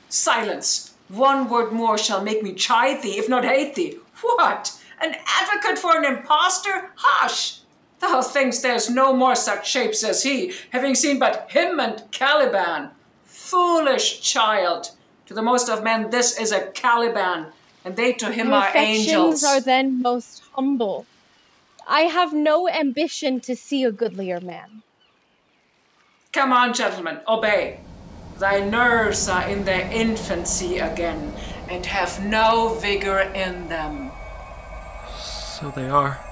[0.08, 0.94] Silence.
[1.08, 3.98] One word more shall make me chide thee, if not hate thee.
[4.20, 4.78] What?
[5.00, 6.90] An advocate for an impostor?
[6.96, 7.60] Hush!
[8.00, 12.90] Thou thinkst there's no more such shapes as he, having seen but him and Caliban.
[13.24, 14.90] Foolish child!
[15.28, 17.52] To the most of men, this is a Caliban,
[17.84, 19.44] and they to him Your are affections angels.
[19.44, 21.04] are then most humble.
[21.86, 24.82] I have no ambition to see a goodlier man.
[26.32, 27.80] Come on, gentlemen, obey.
[28.38, 31.34] Thy nerves are in their infancy again,
[31.68, 34.10] and have no vigor in them.
[35.18, 36.24] So they are.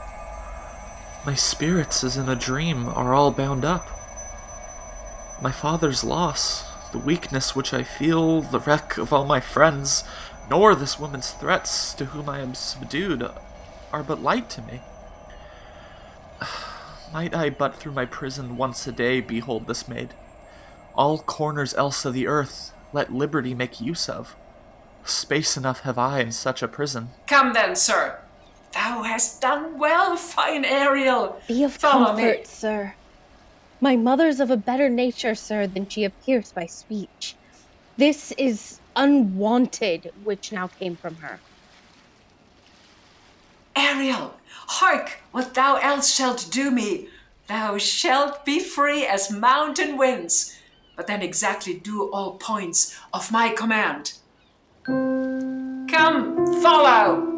[1.27, 3.87] My spirits, as in a dream, are all bound up.
[5.43, 6.66] My father's loss,
[6.97, 10.03] the weakness which I feel, the wreck of all my friends,
[10.49, 13.23] nor this woman's threats to whom I am subdued,
[13.93, 14.81] are but light to me.
[17.13, 20.15] Might I but through my prison once a day behold this maid,
[20.95, 24.35] all corners else of the earth let liberty make use of.
[25.05, 27.11] Space enough have I in such a prison.
[27.27, 28.21] Come then, sir.
[28.73, 31.39] Thou hast done well, fine Ariel.
[31.47, 32.45] Be of Follow comfort, me.
[32.47, 32.95] sir.
[33.81, 37.37] My mother's of a better nature, sir, than she appears by speech.
[37.99, 41.39] This is unwanted which now came from her.
[43.75, 47.09] Ariel, hark what thou else shalt do me.
[47.49, 50.59] Thou shalt be free as mountain winds,
[50.97, 54.15] but then exactly do all points of my command.
[54.85, 57.33] Come, follow.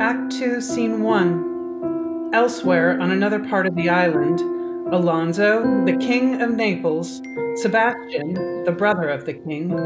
[0.00, 2.30] Act 2, Scene 1.
[2.32, 4.59] Elsewhere, on another part of the island,
[4.92, 7.22] Alonso, the King of Naples,
[7.54, 9.78] Sebastian, the brother of the king,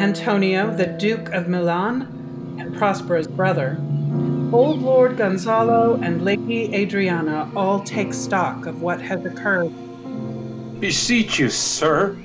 [0.00, 3.76] Antonio, the Duke of Milan, and Prospero's brother,
[4.52, 9.70] Old Lord Gonzalo and Lady Adriana all take stock of what has occurred.
[10.80, 12.16] Beseech you, sir,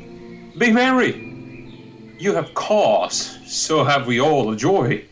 [0.57, 2.15] be merry.
[2.17, 5.05] You have cause, so have we all a joy.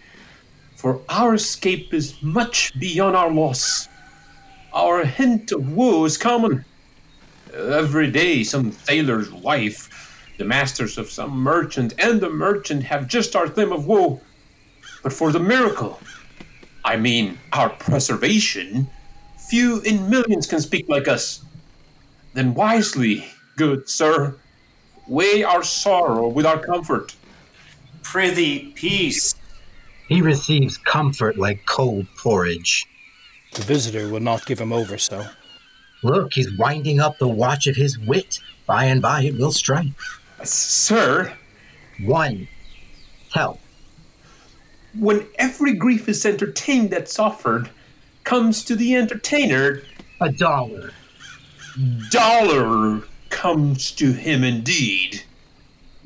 [0.76, 3.88] For our escape is much beyond our loss.
[4.74, 6.65] Our hint of woe is common.
[7.54, 13.36] Every day, some sailor's wife, the masters of some merchant, and the merchant have just
[13.36, 14.22] our theme of woe.
[15.04, 15.99] But for the miracle,
[16.86, 18.89] I mean our preservation,
[19.49, 21.43] few in millions can speak like us.
[22.34, 23.26] Then wisely,
[23.58, 24.38] good sir,
[25.08, 27.16] weigh our sorrow with our comfort.
[28.02, 29.36] Prithee, peace.
[30.08, 32.86] He receives comfort like cold porridge.
[33.54, 35.26] The visitor will not give him over so.
[36.04, 38.39] Look, he's winding up the watch of his wit.
[38.66, 39.88] By and by it will strike.
[40.43, 41.34] Sir?
[42.04, 42.47] One.
[43.32, 43.60] Tell.
[44.97, 47.70] When every grief is entertained that's offered,
[48.24, 49.82] comes to the entertainer
[50.20, 50.93] a dollar.
[52.10, 55.24] Dollar comes to him indeed.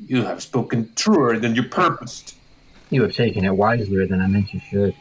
[0.06, 2.36] You have spoken truer than you purposed.
[2.90, 4.94] You have taken it wiselier than I meant you should.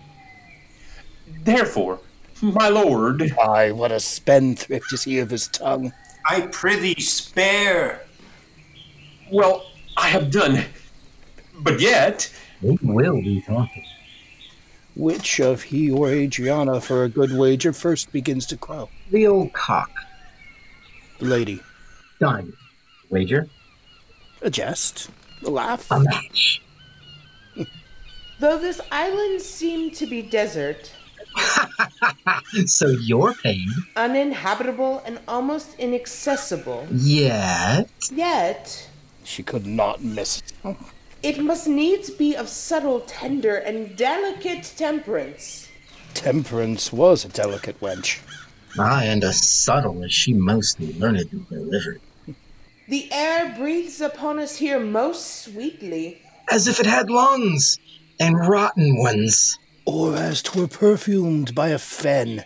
[1.44, 2.00] Therefore,
[2.42, 3.34] my lord.
[3.42, 5.94] Ay, what a spendthrift is he of his tongue.
[6.28, 8.02] I prithee, spare.
[9.32, 9.66] Well,
[9.98, 10.66] I have done.
[11.60, 12.34] But yet.
[12.62, 13.86] We will be talking.
[14.96, 18.90] Which of he or Adriana for a good wager first begins to crow?
[19.12, 19.92] The old cock.
[21.20, 21.62] The lady.
[22.20, 22.54] Done.
[23.10, 23.48] Wager?
[24.42, 25.10] A jest?
[25.44, 25.90] A laugh?
[25.92, 26.62] A match.
[28.40, 30.92] Though this island seemed to be desert,
[32.66, 33.68] so you're paid.
[33.96, 37.90] uninhabitable, and almost inaccessible, Yet.
[38.12, 38.90] yet
[39.24, 40.76] She could not miss it.
[41.24, 45.68] it must needs be of subtle, tender, and delicate temperance.
[46.14, 48.20] Temperance was a delicate wench.
[48.80, 52.02] Aye, and as subtle as she mostly learnedly delivered.
[52.88, 56.22] The air breathes upon us here most sweetly.
[56.52, 57.80] As if it had lungs,
[58.20, 59.58] and rotten ones.
[59.86, 62.44] Or as twere perfumed by a fen.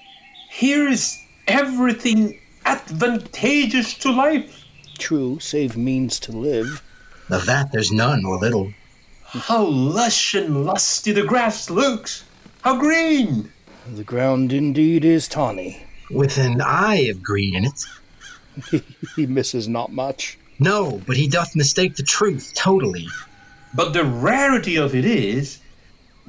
[0.49, 1.17] Here is
[1.47, 4.65] everything advantageous to life.
[4.97, 6.83] True, save means to live.
[7.29, 8.73] Of that there's none or little.
[9.23, 12.23] How lush and lusty the grass looks!
[12.61, 13.53] How green!
[13.87, 15.85] The ground indeed is tawny.
[16.11, 18.83] With an eye of green in it.
[19.15, 20.37] he misses not much.
[20.59, 23.07] No, but he doth mistake the truth totally.
[23.73, 25.58] But the rarity of it is,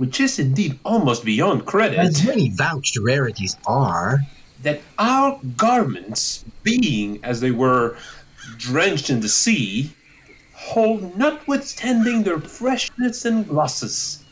[0.00, 4.20] which is indeed almost beyond credit, As many vouched rarities are,
[4.62, 7.98] that our garments, being as they were
[8.56, 9.90] drenched in the sea,
[10.54, 14.24] hold notwithstanding their freshness and glosses,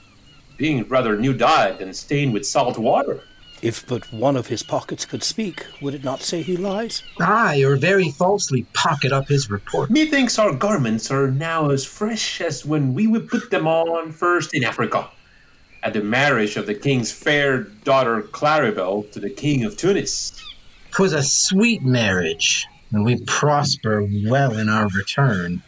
[0.57, 3.21] being rather new dyed than stained with salt water.
[3.61, 7.03] If but one of his pockets could speak, would it not say he lies?
[7.21, 9.91] Aye, or very falsely pocket up his report.
[9.91, 14.55] Methinks our garments are now as fresh as when we would put them on first
[14.55, 15.11] in Africa,
[15.83, 20.33] at the marriage of the king's fair daughter Claribel to the king of Tunis.
[20.91, 25.63] 'Twas a sweet marriage, and we prosper well in our return.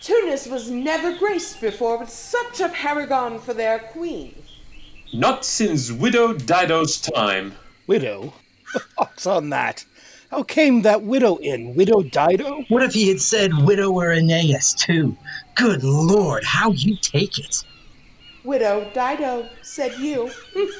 [0.00, 4.34] Tunis was never graced before with such a paragon for their queen.
[5.12, 7.54] Not since widow Dido's time.
[7.86, 8.32] Widow?
[8.98, 9.84] Ox on that.
[10.30, 11.74] How came that widow in?
[11.74, 12.64] Widow Dido?
[12.68, 15.16] What if he had said widower Aeneas, too?
[15.54, 17.62] Good lord, how you take it.
[18.44, 20.30] Widow Dido, said you.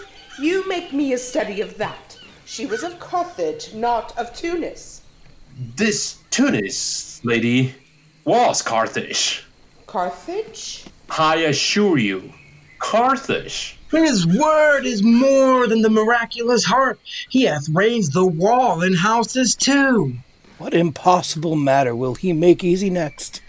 [0.40, 2.18] you make me a study of that.
[2.44, 5.02] She was of Carthage, not of Tunis.
[5.76, 7.74] This Tunis, lady,
[8.24, 9.44] was Carthage.
[9.86, 10.84] Carthage?
[11.18, 12.32] I assure you,
[12.78, 13.78] Carthage.
[13.90, 16.98] His word is more than the miraculous harp.
[17.28, 20.14] He hath raised the wall and houses too.
[20.58, 23.42] What impossible matter will he make easy next?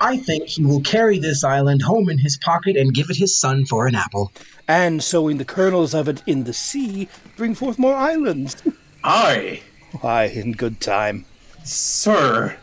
[0.00, 3.38] I think he will carry this island home in his pocket and give it his
[3.38, 4.32] son for an apple.
[4.68, 8.56] And sowing the kernels of it in the sea, bring forth more islands.
[9.04, 9.62] Aye.
[10.02, 11.24] Aye, in good time.
[11.64, 12.56] Sir,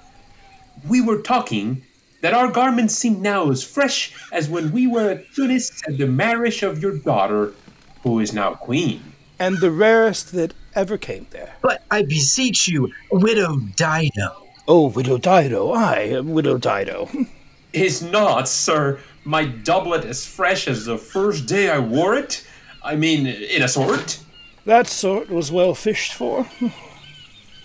[0.87, 1.83] we were talking
[2.21, 6.07] that our garments seem now as fresh as when we were at Tunis at the
[6.07, 7.53] marriage of your daughter,
[8.03, 9.01] who is now queen.
[9.39, 11.55] And the rarest that ever came there.
[11.61, 14.42] But I beseech you, Widow Dido.
[14.67, 17.09] Oh, Widow Dido, aye, Widow Dido.
[17.73, 22.47] Is not, sir, my doublet as fresh as the first day I wore it?
[22.81, 24.19] I mean, in a sort?
[24.65, 26.47] That sort was well fished for.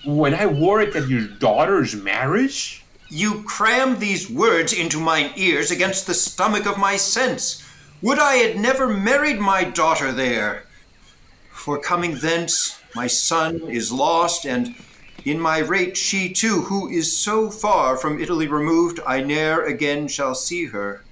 [0.05, 2.85] when I wore it at your daughter's marriage?
[3.09, 7.65] You crammed these words into mine ears against the stomach of my sense.
[8.03, 10.65] Would I had never married my daughter there!
[11.53, 14.75] For coming thence, my son is lost, and
[15.31, 20.09] in my rate she too, who is so far from Italy removed, I ne'er again
[20.09, 21.05] shall see her.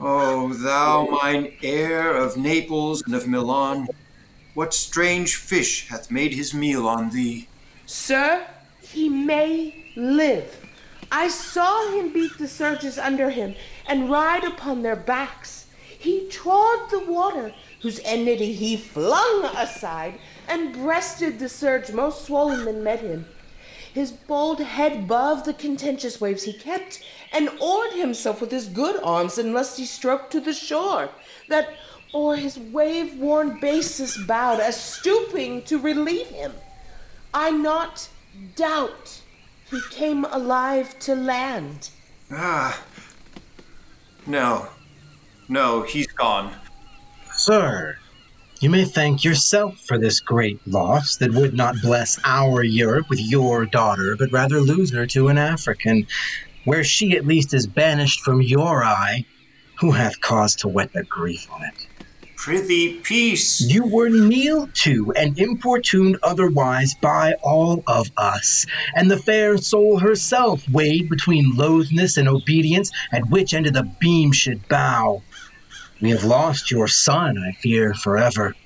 [0.00, 3.88] O thou mine heir of Naples and of Milan,
[4.54, 7.48] what strange fish hath made his meal on thee?
[7.86, 8.46] Sir,
[8.80, 10.66] he may live.
[11.10, 13.54] I saw him beat the surges under him
[13.86, 15.66] and ride upon their backs.
[15.98, 20.14] He trod the water, whose enmity he flung aside,
[20.48, 23.26] and breasted the surge most swollen that met him.
[23.92, 28.98] His bold head above the contentious waves he kept, and oared himself with his good
[29.02, 31.10] arms in lusty stroke to the shore,
[31.48, 31.68] that
[32.14, 36.52] o'er his wave-worn basis bowed, as stooping to relieve him.
[37.34, 38.08] I not
[38.56, 39.20] doubt
[39.70, 41.90] he came alive to land.
[42.30, 42.82] Ah.
[44.26, 44.68] No.
[45.48, 46.54] No, he's gone.
[47.32, 47.98] Sir,
[48.62, 53.18] you may thank yourself for this great loss that would not bless our Europe with
[53.20, 56.04] your daughter, but rather lose her to an African,
[56.62, 59.24] where she at least is banished from your eye,
[59.78, 61.74] who hath cause to wet the grief on it.
[62.36, 63.60] Prithee, peace.
[63.68, 69.98] You were kneeled to and importuned otherwise by all of us, and the fair soul
[69.98, 75.24] herself weighed between loathness and obedience, at which end of the beam should bow.
[76.02, 78.56] We have lost your son, I fear, forever.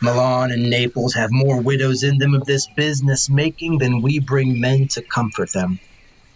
[0.00, 4.58] Milan and Naples have more widows in them of this business making than we bring
[4.58, 5.78] men to comfort them.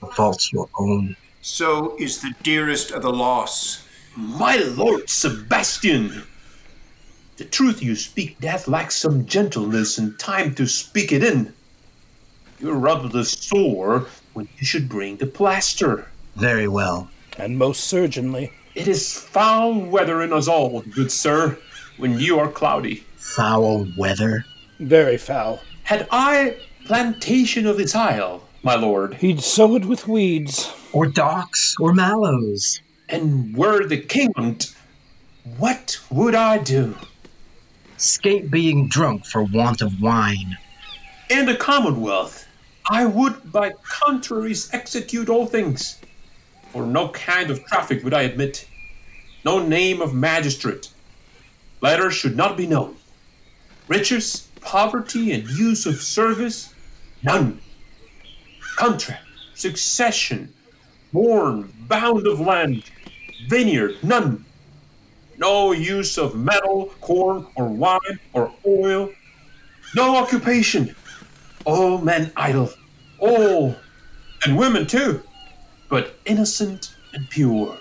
[0.01, 1.17] The fault's your own.
[1.41, 3.87] So is the dearest of the loss.
[4.15, 6.25] My lord Sebastian!
[7.39, 11.55] The truth you speak doth lack some gentleness and time to speak it in.
[12.61, 16.09] You rub the sore when you should bring the plaster.
[16.37, 17.09] Very well.
[17.39, 18.53] And most surgeonly.
[18.75, 21.59] It is foul weather in us all, good sir,
[21.99, 23.05] when you are cloudy.
[23.17, 24.45] Foul weather?
[24.81, 25.61] Very foul.
[25.85, 26.57] Had I
[26.87, 30.73] plantation of this isle, my lord, He'd sow it with weeds.
[30.93, 32.81] Or docks, or mallows.
[33.09, 34.33] and were the king
[35.59, 36.97] what would I do?
[37.97, 40.57] Scape being drunk for want of wine.
[41.31, 42.47] And a commonwealth,
[42.91, 45.99] I would by contraries execute all things.
[46.73, 48.67] For no kind of traffic would I admit,
[49.45, 50.89] no name of magistrate.
[51.83, 52.97] Letters should not be known.
[53.89, 56.73] Riches, poverty, and use of service,
[57.23, 57.61] none.
[58.77, 59.23] Contract,
[59.55, 60.51] succession,
[61.13, 62.85] born, bound of land,
[63.49, 64.43] vineyard, none.
[65.37, 69.11] No use of metal, corn, or wine, or oil.
[69.95, 70.95] No occupation.
[71.67, 72.71] All men idle.
[73.19, 73.77] All,
[74.45, 75.23] and women too,
[75.93, 77.77] but innocent and pure.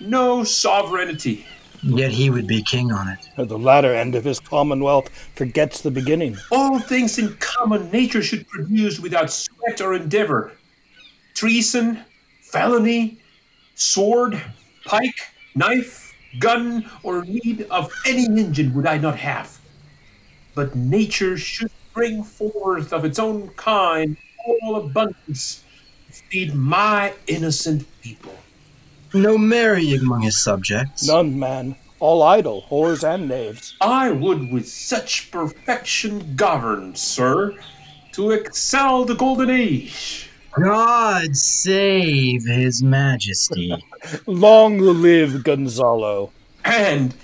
[0.00, 1.44] No sovereignty.
[1.82, 3.18] Yet he would be king on it.
[3.36, 6.38] At the latter end of his commonwealth forgets the beginning.
[6.50, 10.52] All things in common nature should produce without sweat or endeavor.
[11.34, 12.02] Treason,
[12.40, 13.18] felony,
[13.74, 14.40] sword,
[14.86, 15.20] pike,
[15.54, 19.60] knife, gun, or need of any engine would I not have.
[20.54, 24.16] But nature should bring forth of its own kind
[24.46, 25.67] all abundance to
[26.10, 28.34] feed my innocent people.
[29.14, 31.06] No marrying among his subjects.
[31.06, 31.76] None, man.
[32.00, 33.74] All idle, whores and knaves.
[33.80, 37.56] I would with such perfection govern, sir,
[38.12, 40.28] to excel the golden age.
[40.60, 43.74] God save his majesty.
[44.26, 46.32] Long live Gonzalo.
[46.64, 47.14] And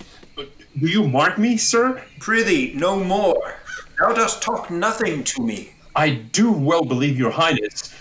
[0.79, 2.01] do you mark me, sir?
[2.19, 3.55] Prithee, no more.
[3.99, 5.73] Thou dost talk nothing to me.
[5.95, 7.93] I do well believe, your highness,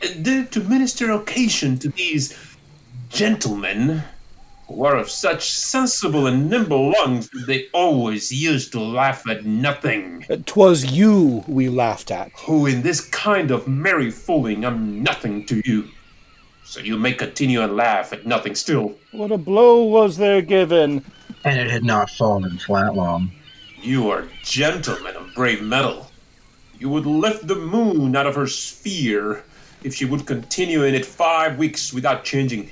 [0.00, 2.36] that to minister occasion to these
[3.08, 4.02] gentlemen
[4.66, 9.44] who are of such sensible and nimble lungs that they always used to laugh at
[9.44, 10.24] nothing.
[10.46, 12.30] 'Twas you we laughed at.
[12.46, 15.88] Who in this kind of merry fooling am nothing to you.
[16.64, 18.94] So you may continue and laugh at nothing still.
[19.10, 21.04] What a blow was there given!
[21.42, 23.32] And it had not fallen flat long.
[23.82, 26.10] You are gentlemen of brave metal.
[26.78, 29.42] You would lift the moon out of her sphere
[29.82, 32.70] if she would continue in it five weeks without changing.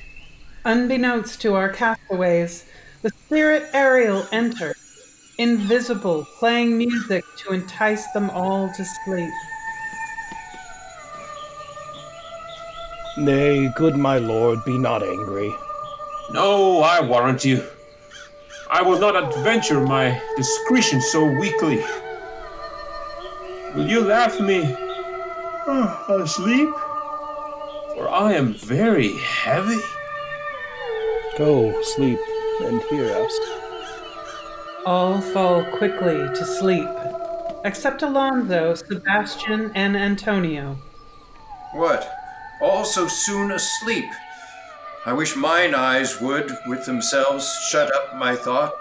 [0.65, 2.67] Unbeknownst to our castaways,
[3.03, 4.77] the spirit Ariel entered,
[5.39, 9.33] invisible, playing music to entice them all to sleep.
[13.17, 15.55] Nay, good my lord, be not angry.
[16.31, 17.65] No, I warrant you.
[18.71, 21.83] I will not adventure my discretion so weakly.
[23.75, 24.63] Will you laugh me
[25.67, 26.69] ah, asleep?
[28.19, 29.79] For I am very heavy.
[31.37, 32.19] Go, sleep,
[32.63, 33.39] and hear us.
[34.85, 36.89] All fall quickly to sleep,
[37.65, 40.77] except Alonzo, Sebastian, and Antonio.
[41.75, 42.13] What?
[42.61, 44.11] All so soon asleep?
[45.07, 48.75] I wish mine eyes would, with themselves, shut up my thought.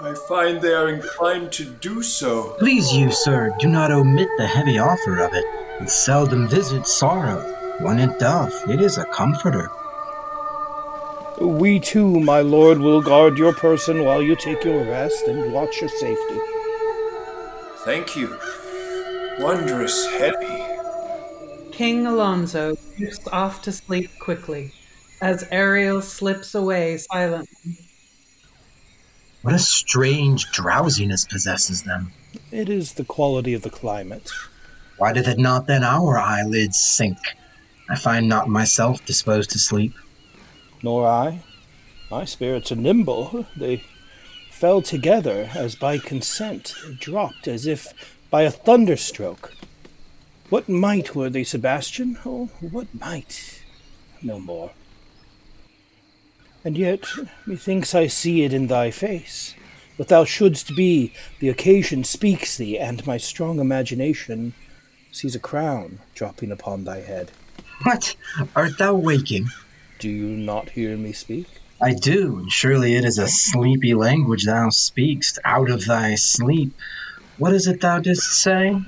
[0.00, 2.56] I find they are inclined to do so.
[2.58, 5.44] Please you, sir, do not omit the heavy offer of it.
[5.78, 7.59] and seldom visit sorrow.
[7.82, 9.70] When it doth, it is a comforter.
[11.40, 15.80] We too, my lord, will guard your person while you take your rest and watch
[15.80, 16.38] your safety.
[17.78, 18.36] Thank you.
[19.38, 20.62] Wondrous heavy.
[21.72, 24.74] King Alonso drifts off to sleep quickly,
[25.22, 27.78] as Ariel slips away silently.
[29.40, 32.12] What a strange drowsiness possesses them.
[32.52, 34.30] It is the quality of the climate.
[34.98, 37.16] Why did it not then our eyelids sink?
[37.90, 39.94] I find not myself disposed to sleep.
[40.80, 41.42] Nor I.
[42.08, 43.46] My spirits are nimble.
[43.56, 43.82] They
[44.48, 46.74] fell together as by consent.
[46.86, 47.88] They dropped as if
[48.30, 49.50] by a thunderstroke.
[50.50, 52.16] What might were they, Sebastian?
[52.24, 53.62] Oh, what might?
[54.22, 54.70] No more.
[56.64, 57.06] And yet,
[57.44, 59.54] methinks I see it in thy face.
[59.96, 64.54] What thou shouldst be, the occasion speaks thee, and my strong imagination
[65.10, 67.32] sees a crown dropping upon thy head.
[67.82, 68.14] What?
[68.54, 69.48] Art thou waking?
[69.98, 71.46] Do you not hear me speak?
[71.80, 76.74] I do, and surely it is a sleepy language thou speakst out of thy sleep.
[77.38, 78.78] What is it thou didst say?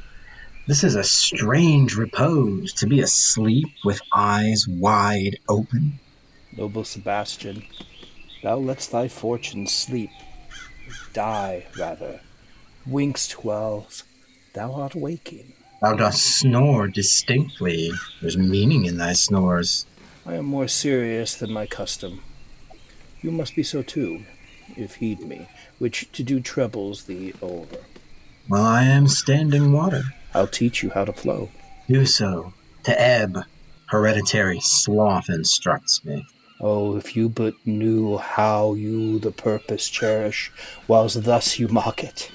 [0.66, 5.99] This is a strange repose, to be asleep with eyes wide open.
[6.55, 7.64] Noble Sebastian,
[8.43, 10.11] thou letst thy fortune sleep,
[11.14, 12.20] die rather.
[12.86, 14.05] Winks twelves,
[14.53, 15.55] thou art waking.
[15.83, 17.91] Thou dost snore distinctly.
[18.20, 19.85] There's meaning in thy snores.
[20.24, 22.20] I am more serious than my custom.
[23.20, 24.22] You must be so too,
[24.76, 25.49] if heed me,
[25.80, 27.78] which to do trebles thee over.
[28.49, 30.03] Well, I am standing water.
[30.33, 31.51] I'll teach you how to flow.
[31.89, 32.55] Do so.
[32.85, 33.45] To ebb,
[33.87, 36.24] hereditary sloth instructs me.
[36.61, 40.53] Oh, if you but knew how you the purpose cherish,
[40.87, 42.30] whilst thus you mock it.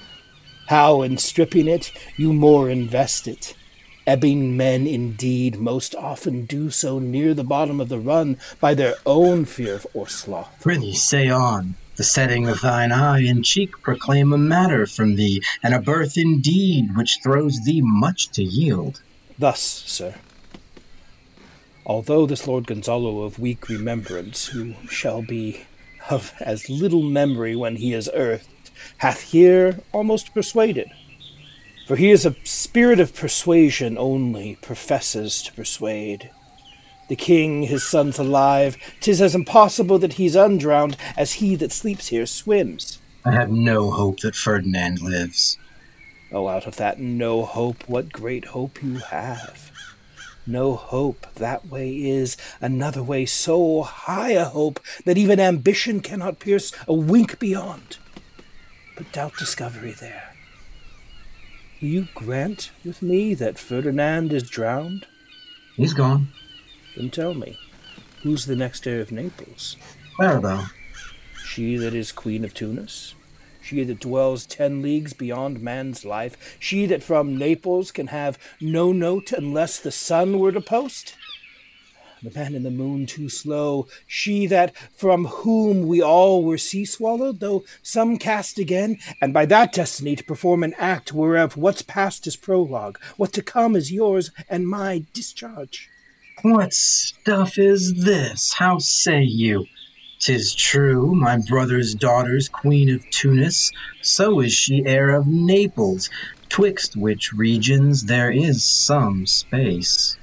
[0.68, 3.54] How, in stripping it, you more invest it.
[4.06, 8.96] Ebbing men indeed most often do so near the bottom of the run by their
[9.06, 10.54] own fear or sloth.
[10.60, 11.76] Prithee, say on.
[11.96, 16.18] The setting of thine eye and cheek proclaim a matter from thee, and a birth
[16.18, 19.00] indeed which throws thee much to yield.
[19.38, 20.16] Thus, sir.
[21.86, 25.62] Although this Lord Gonzalo of weak remembrance, who shall be
[26.10, 28.48] of as little memory when he is earthed,
[28.98, 30.90] hath here almost persuaded.
[31.86, 36.30] For he is a spirit of persuasion only, professes to persuade.
[37.08, 38.76] The king, his son's alive.
[39.00, 42.98] Tis as impossible that he's undrowned as he that sleeps here swims.
[43.24, 45.56] I have no hope that Ferdinand lives.
[46.30, 49.70] Oh, out of that no hope, what great hope you have.
[50.46, 56.38] No hope, that way is another way so high a hope that even ambition cannot
[56.38, 57.98] pierce a wink beyond.
[58.98, 60.34] But doubt discovery there.
[61.80, 65.06] Will you grant with me that Ferdinand is drowned?
[65.76, 66.32] He's gone.
[66.96, 67.56] Then tell me,
[68.24, 69.76] who's the next heir of Naples?
[70.18, 70.70] Claribel.
[71.44, 73.14] She that is queen of Tunis?
[73.62, 76.56] She that dwells ten leagues beyond man's life?
[76.58, 81.14] She that from Naples can have no note unless the sun were to post?
[82.22, 86.84] The man in the moon too slow, she that from whom we all were sea
[86.84, 91.82] swallowed, though some cast again, and by that destiny to perform an act whereof what's
[91.82, 95.90] past is prologue, what to come is yours and my discharge.
[96.42, 98.54] What stuff is this?
[98.54, 99.66] How say you?
[100.20, 103.70] Tis true, my brother's daughter's queen of Tunis,
[104.02, 106.10] so is she heir of Naples,
[106.48, 110.16] twixt which regions there is some space.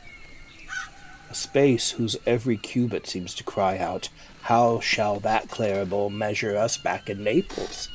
[1.35, 4.07] Space whose every cubit seems to cry out,
[4.43, 7.89] How shall that Claribel measure us back in Naples?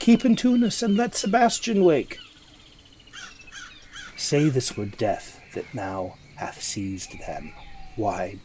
[0.00, 2.18] Keep in Tunis and let Sebastian wake.
[4.16, 7.52] Say this were death that now hath seized them.
[7.94, 8.40] Why,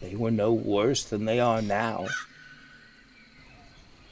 [0.00, 2.06] they were no worse than they are now.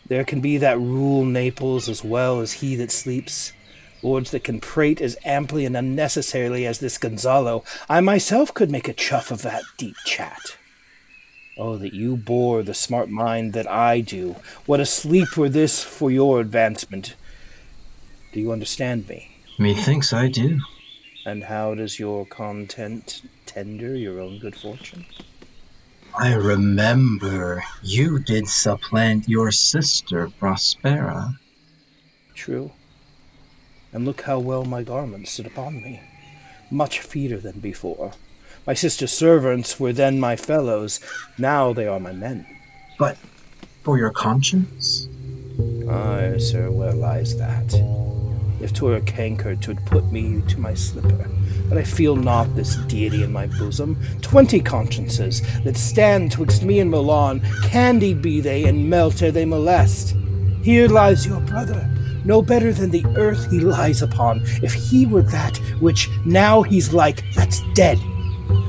[0.09, 3.55] There can be that rule Naples as well as he that sleeps.
[4.03, 7.65] Lords that can prate as amply and unnecessarily as this Gonzalo.
[7.89, 10.57] I myself could make a chuff of that deep chat.
[11.57, 14.37] Oh, that you bore the smart mind that I do.
[14.67, 17.17] What a sleep were this for your advancement.
[18.33, 19.31] Do you understand me?
[19.59, 20.61] Methinks I do.
[21.27, 25.05] And how does your content tender your own good fortune?
[26.17, 31.35] I remember you did supplant your sister, Prospera.
[32.35, 32.71] True.
[33.93, 36.03] And look how well my garments sit upon me.
[36.71, 38.13] Much feeder than before.
[38.67, 41.01] My sister's servants were then my fellows,
[41.39, 42.47] now they are my men.
[42.99, 43.17] But
[43.83, 45.09] for your conscience?
[45.89, 47.73] Ay, sir, where lies that?
[48.61, 51.27] If 'twere a canker, 'twould put me to my slipper.
[51.69, 53.97] But I feel not this deity in my bosom.
[54.21, 59.47] Twenty consciences that stand twixt me and Milan, candied be they, and melt ere they
[59.47, 60.15] molest.
[60.63, 61.89] Here lies your brother,
[62.25, 64.43] no better than the earth he lies upon.
[64.63, 67.99] If he were that which now he's like, that's dead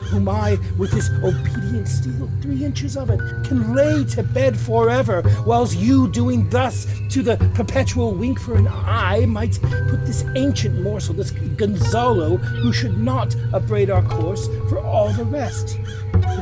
[0.09, 5.23] whom I, with his obedient steel, three inches of it, can lay to bed forever,
[5.45, 10.81] whilst you, doing thus to the perpetual wink for an eye, might put this ancient
[10.81, 15.79] morsel, this Gonzalo, who should not upbraid our course, for all the rest.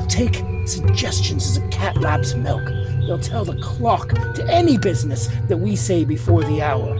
[0.08, 2.66] Take suggestions as a cat laps milk.
[3.08, 6.96] They'll tell the clock to any business that we say before the hour.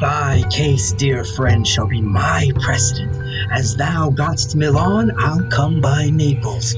[0.00, 3.16] Thy case, dear friend, shall be my precedent.
[3.50, 6.74] As thou gotst Milan, I'll come by Naples.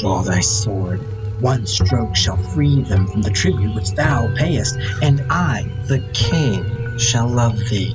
[0.00, 1.00] Draw thy sword.
[1.40, 6.98] One stroke shall free them from the tribute which thou payest, and I, the king,
[6.98, 7.94] shall love thee.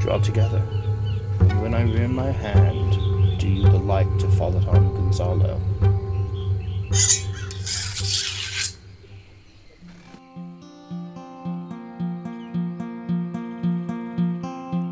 [0.00, 0.60] Draw together.
[1.60, 5.60] When I rear my hand, do you the like to fall it on Gonzalo?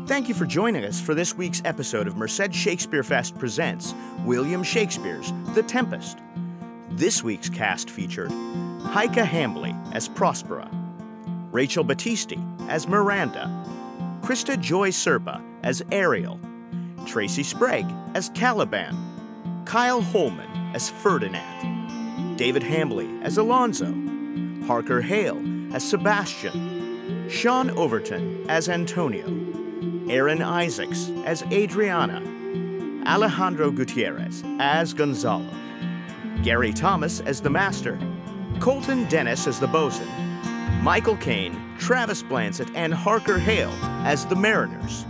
[0.07, 3.95] Thank you for joining us for this week's episode of Merced Shakespeare Fest presents
[4.25, 6.19] William Shakespeare's The Tempest.
[6.91, 8.31] This week's cast featured
[8.81, 10.69] Heike Hambley as Prospera,
[11.51, 12.39] Rachel Battisti
[12.69, 13.47] as Miranda,
[14.21, 16.39] Krista Joy Serpa as Ariel,
[17.07, 18.95] Tracy Sprague as Caliban,
[19.65, 21.76] Kyle Holman as Ferdinand,
[22.37, 23.91] David Hambley as Alonzo,
[24.67, 25.41] Harker Hale
[25.73, 29.25] as Sebastian, Sean Overton as Antonio,
[30.07, 32.21] Aaron Isaacs as Adriana,
[33.07, 35.49] Alejandro Gutierrez as Gonzalo,
[36.43, 37.99] Gary Thomas as the Master,
[38.59, 40.07] Colton Dennis as the Bosun,
[40.83, 43.73] Michael Kane, Travis Blansett, and Harker Hale
[44.05, 45.05] as the Mariners,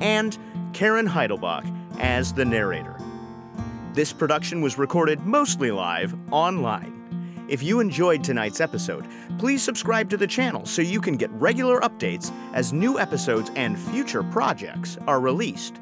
[0.00, 0.36] and
[0.72, 1.64] Karen Heidelbach
[2.00, 2.93] as the narrator.
[3.94, 7.46] This production was recorded mostly live online.
[7.48, 9.06] If you enjoyed tonight's episode,
[9.38, 13.78] please subscribe to the channel so you can get regular updates as new episodes and
[13.78, 15.76] future projects are released.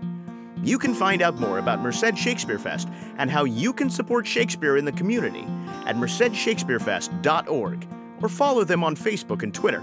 [0.62, 2.86] You can find out more about Merced Shakespeare Fest
[3.16, 5.46] and how you can support Shakespeare in the community
[5.86, 7.88] at mercedshakespearefest.org
[8.20, 9.80] or follow them on Facebook and Twitter.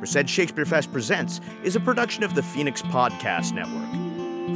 [0.00, 3.99] Merced Shakespeare Fest Presents is a production of the Phoenix Podcast Network.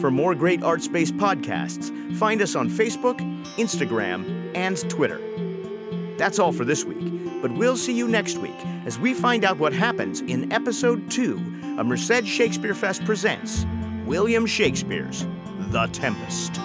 [0.00, 3.18] For more great arts based podcasts, find us on Facebook,
[3.56, 5.20] Instagram, and Twitter.
[6.16, 9.58] That's all for this week, but we'll see you next week as we find out
[9.58, 13.66] what happens in episode 2 of Merced Shakespeare Fest Presents
[14.04, 15.26] William Shakespeare's
[15.70, 16.60] The Tempest.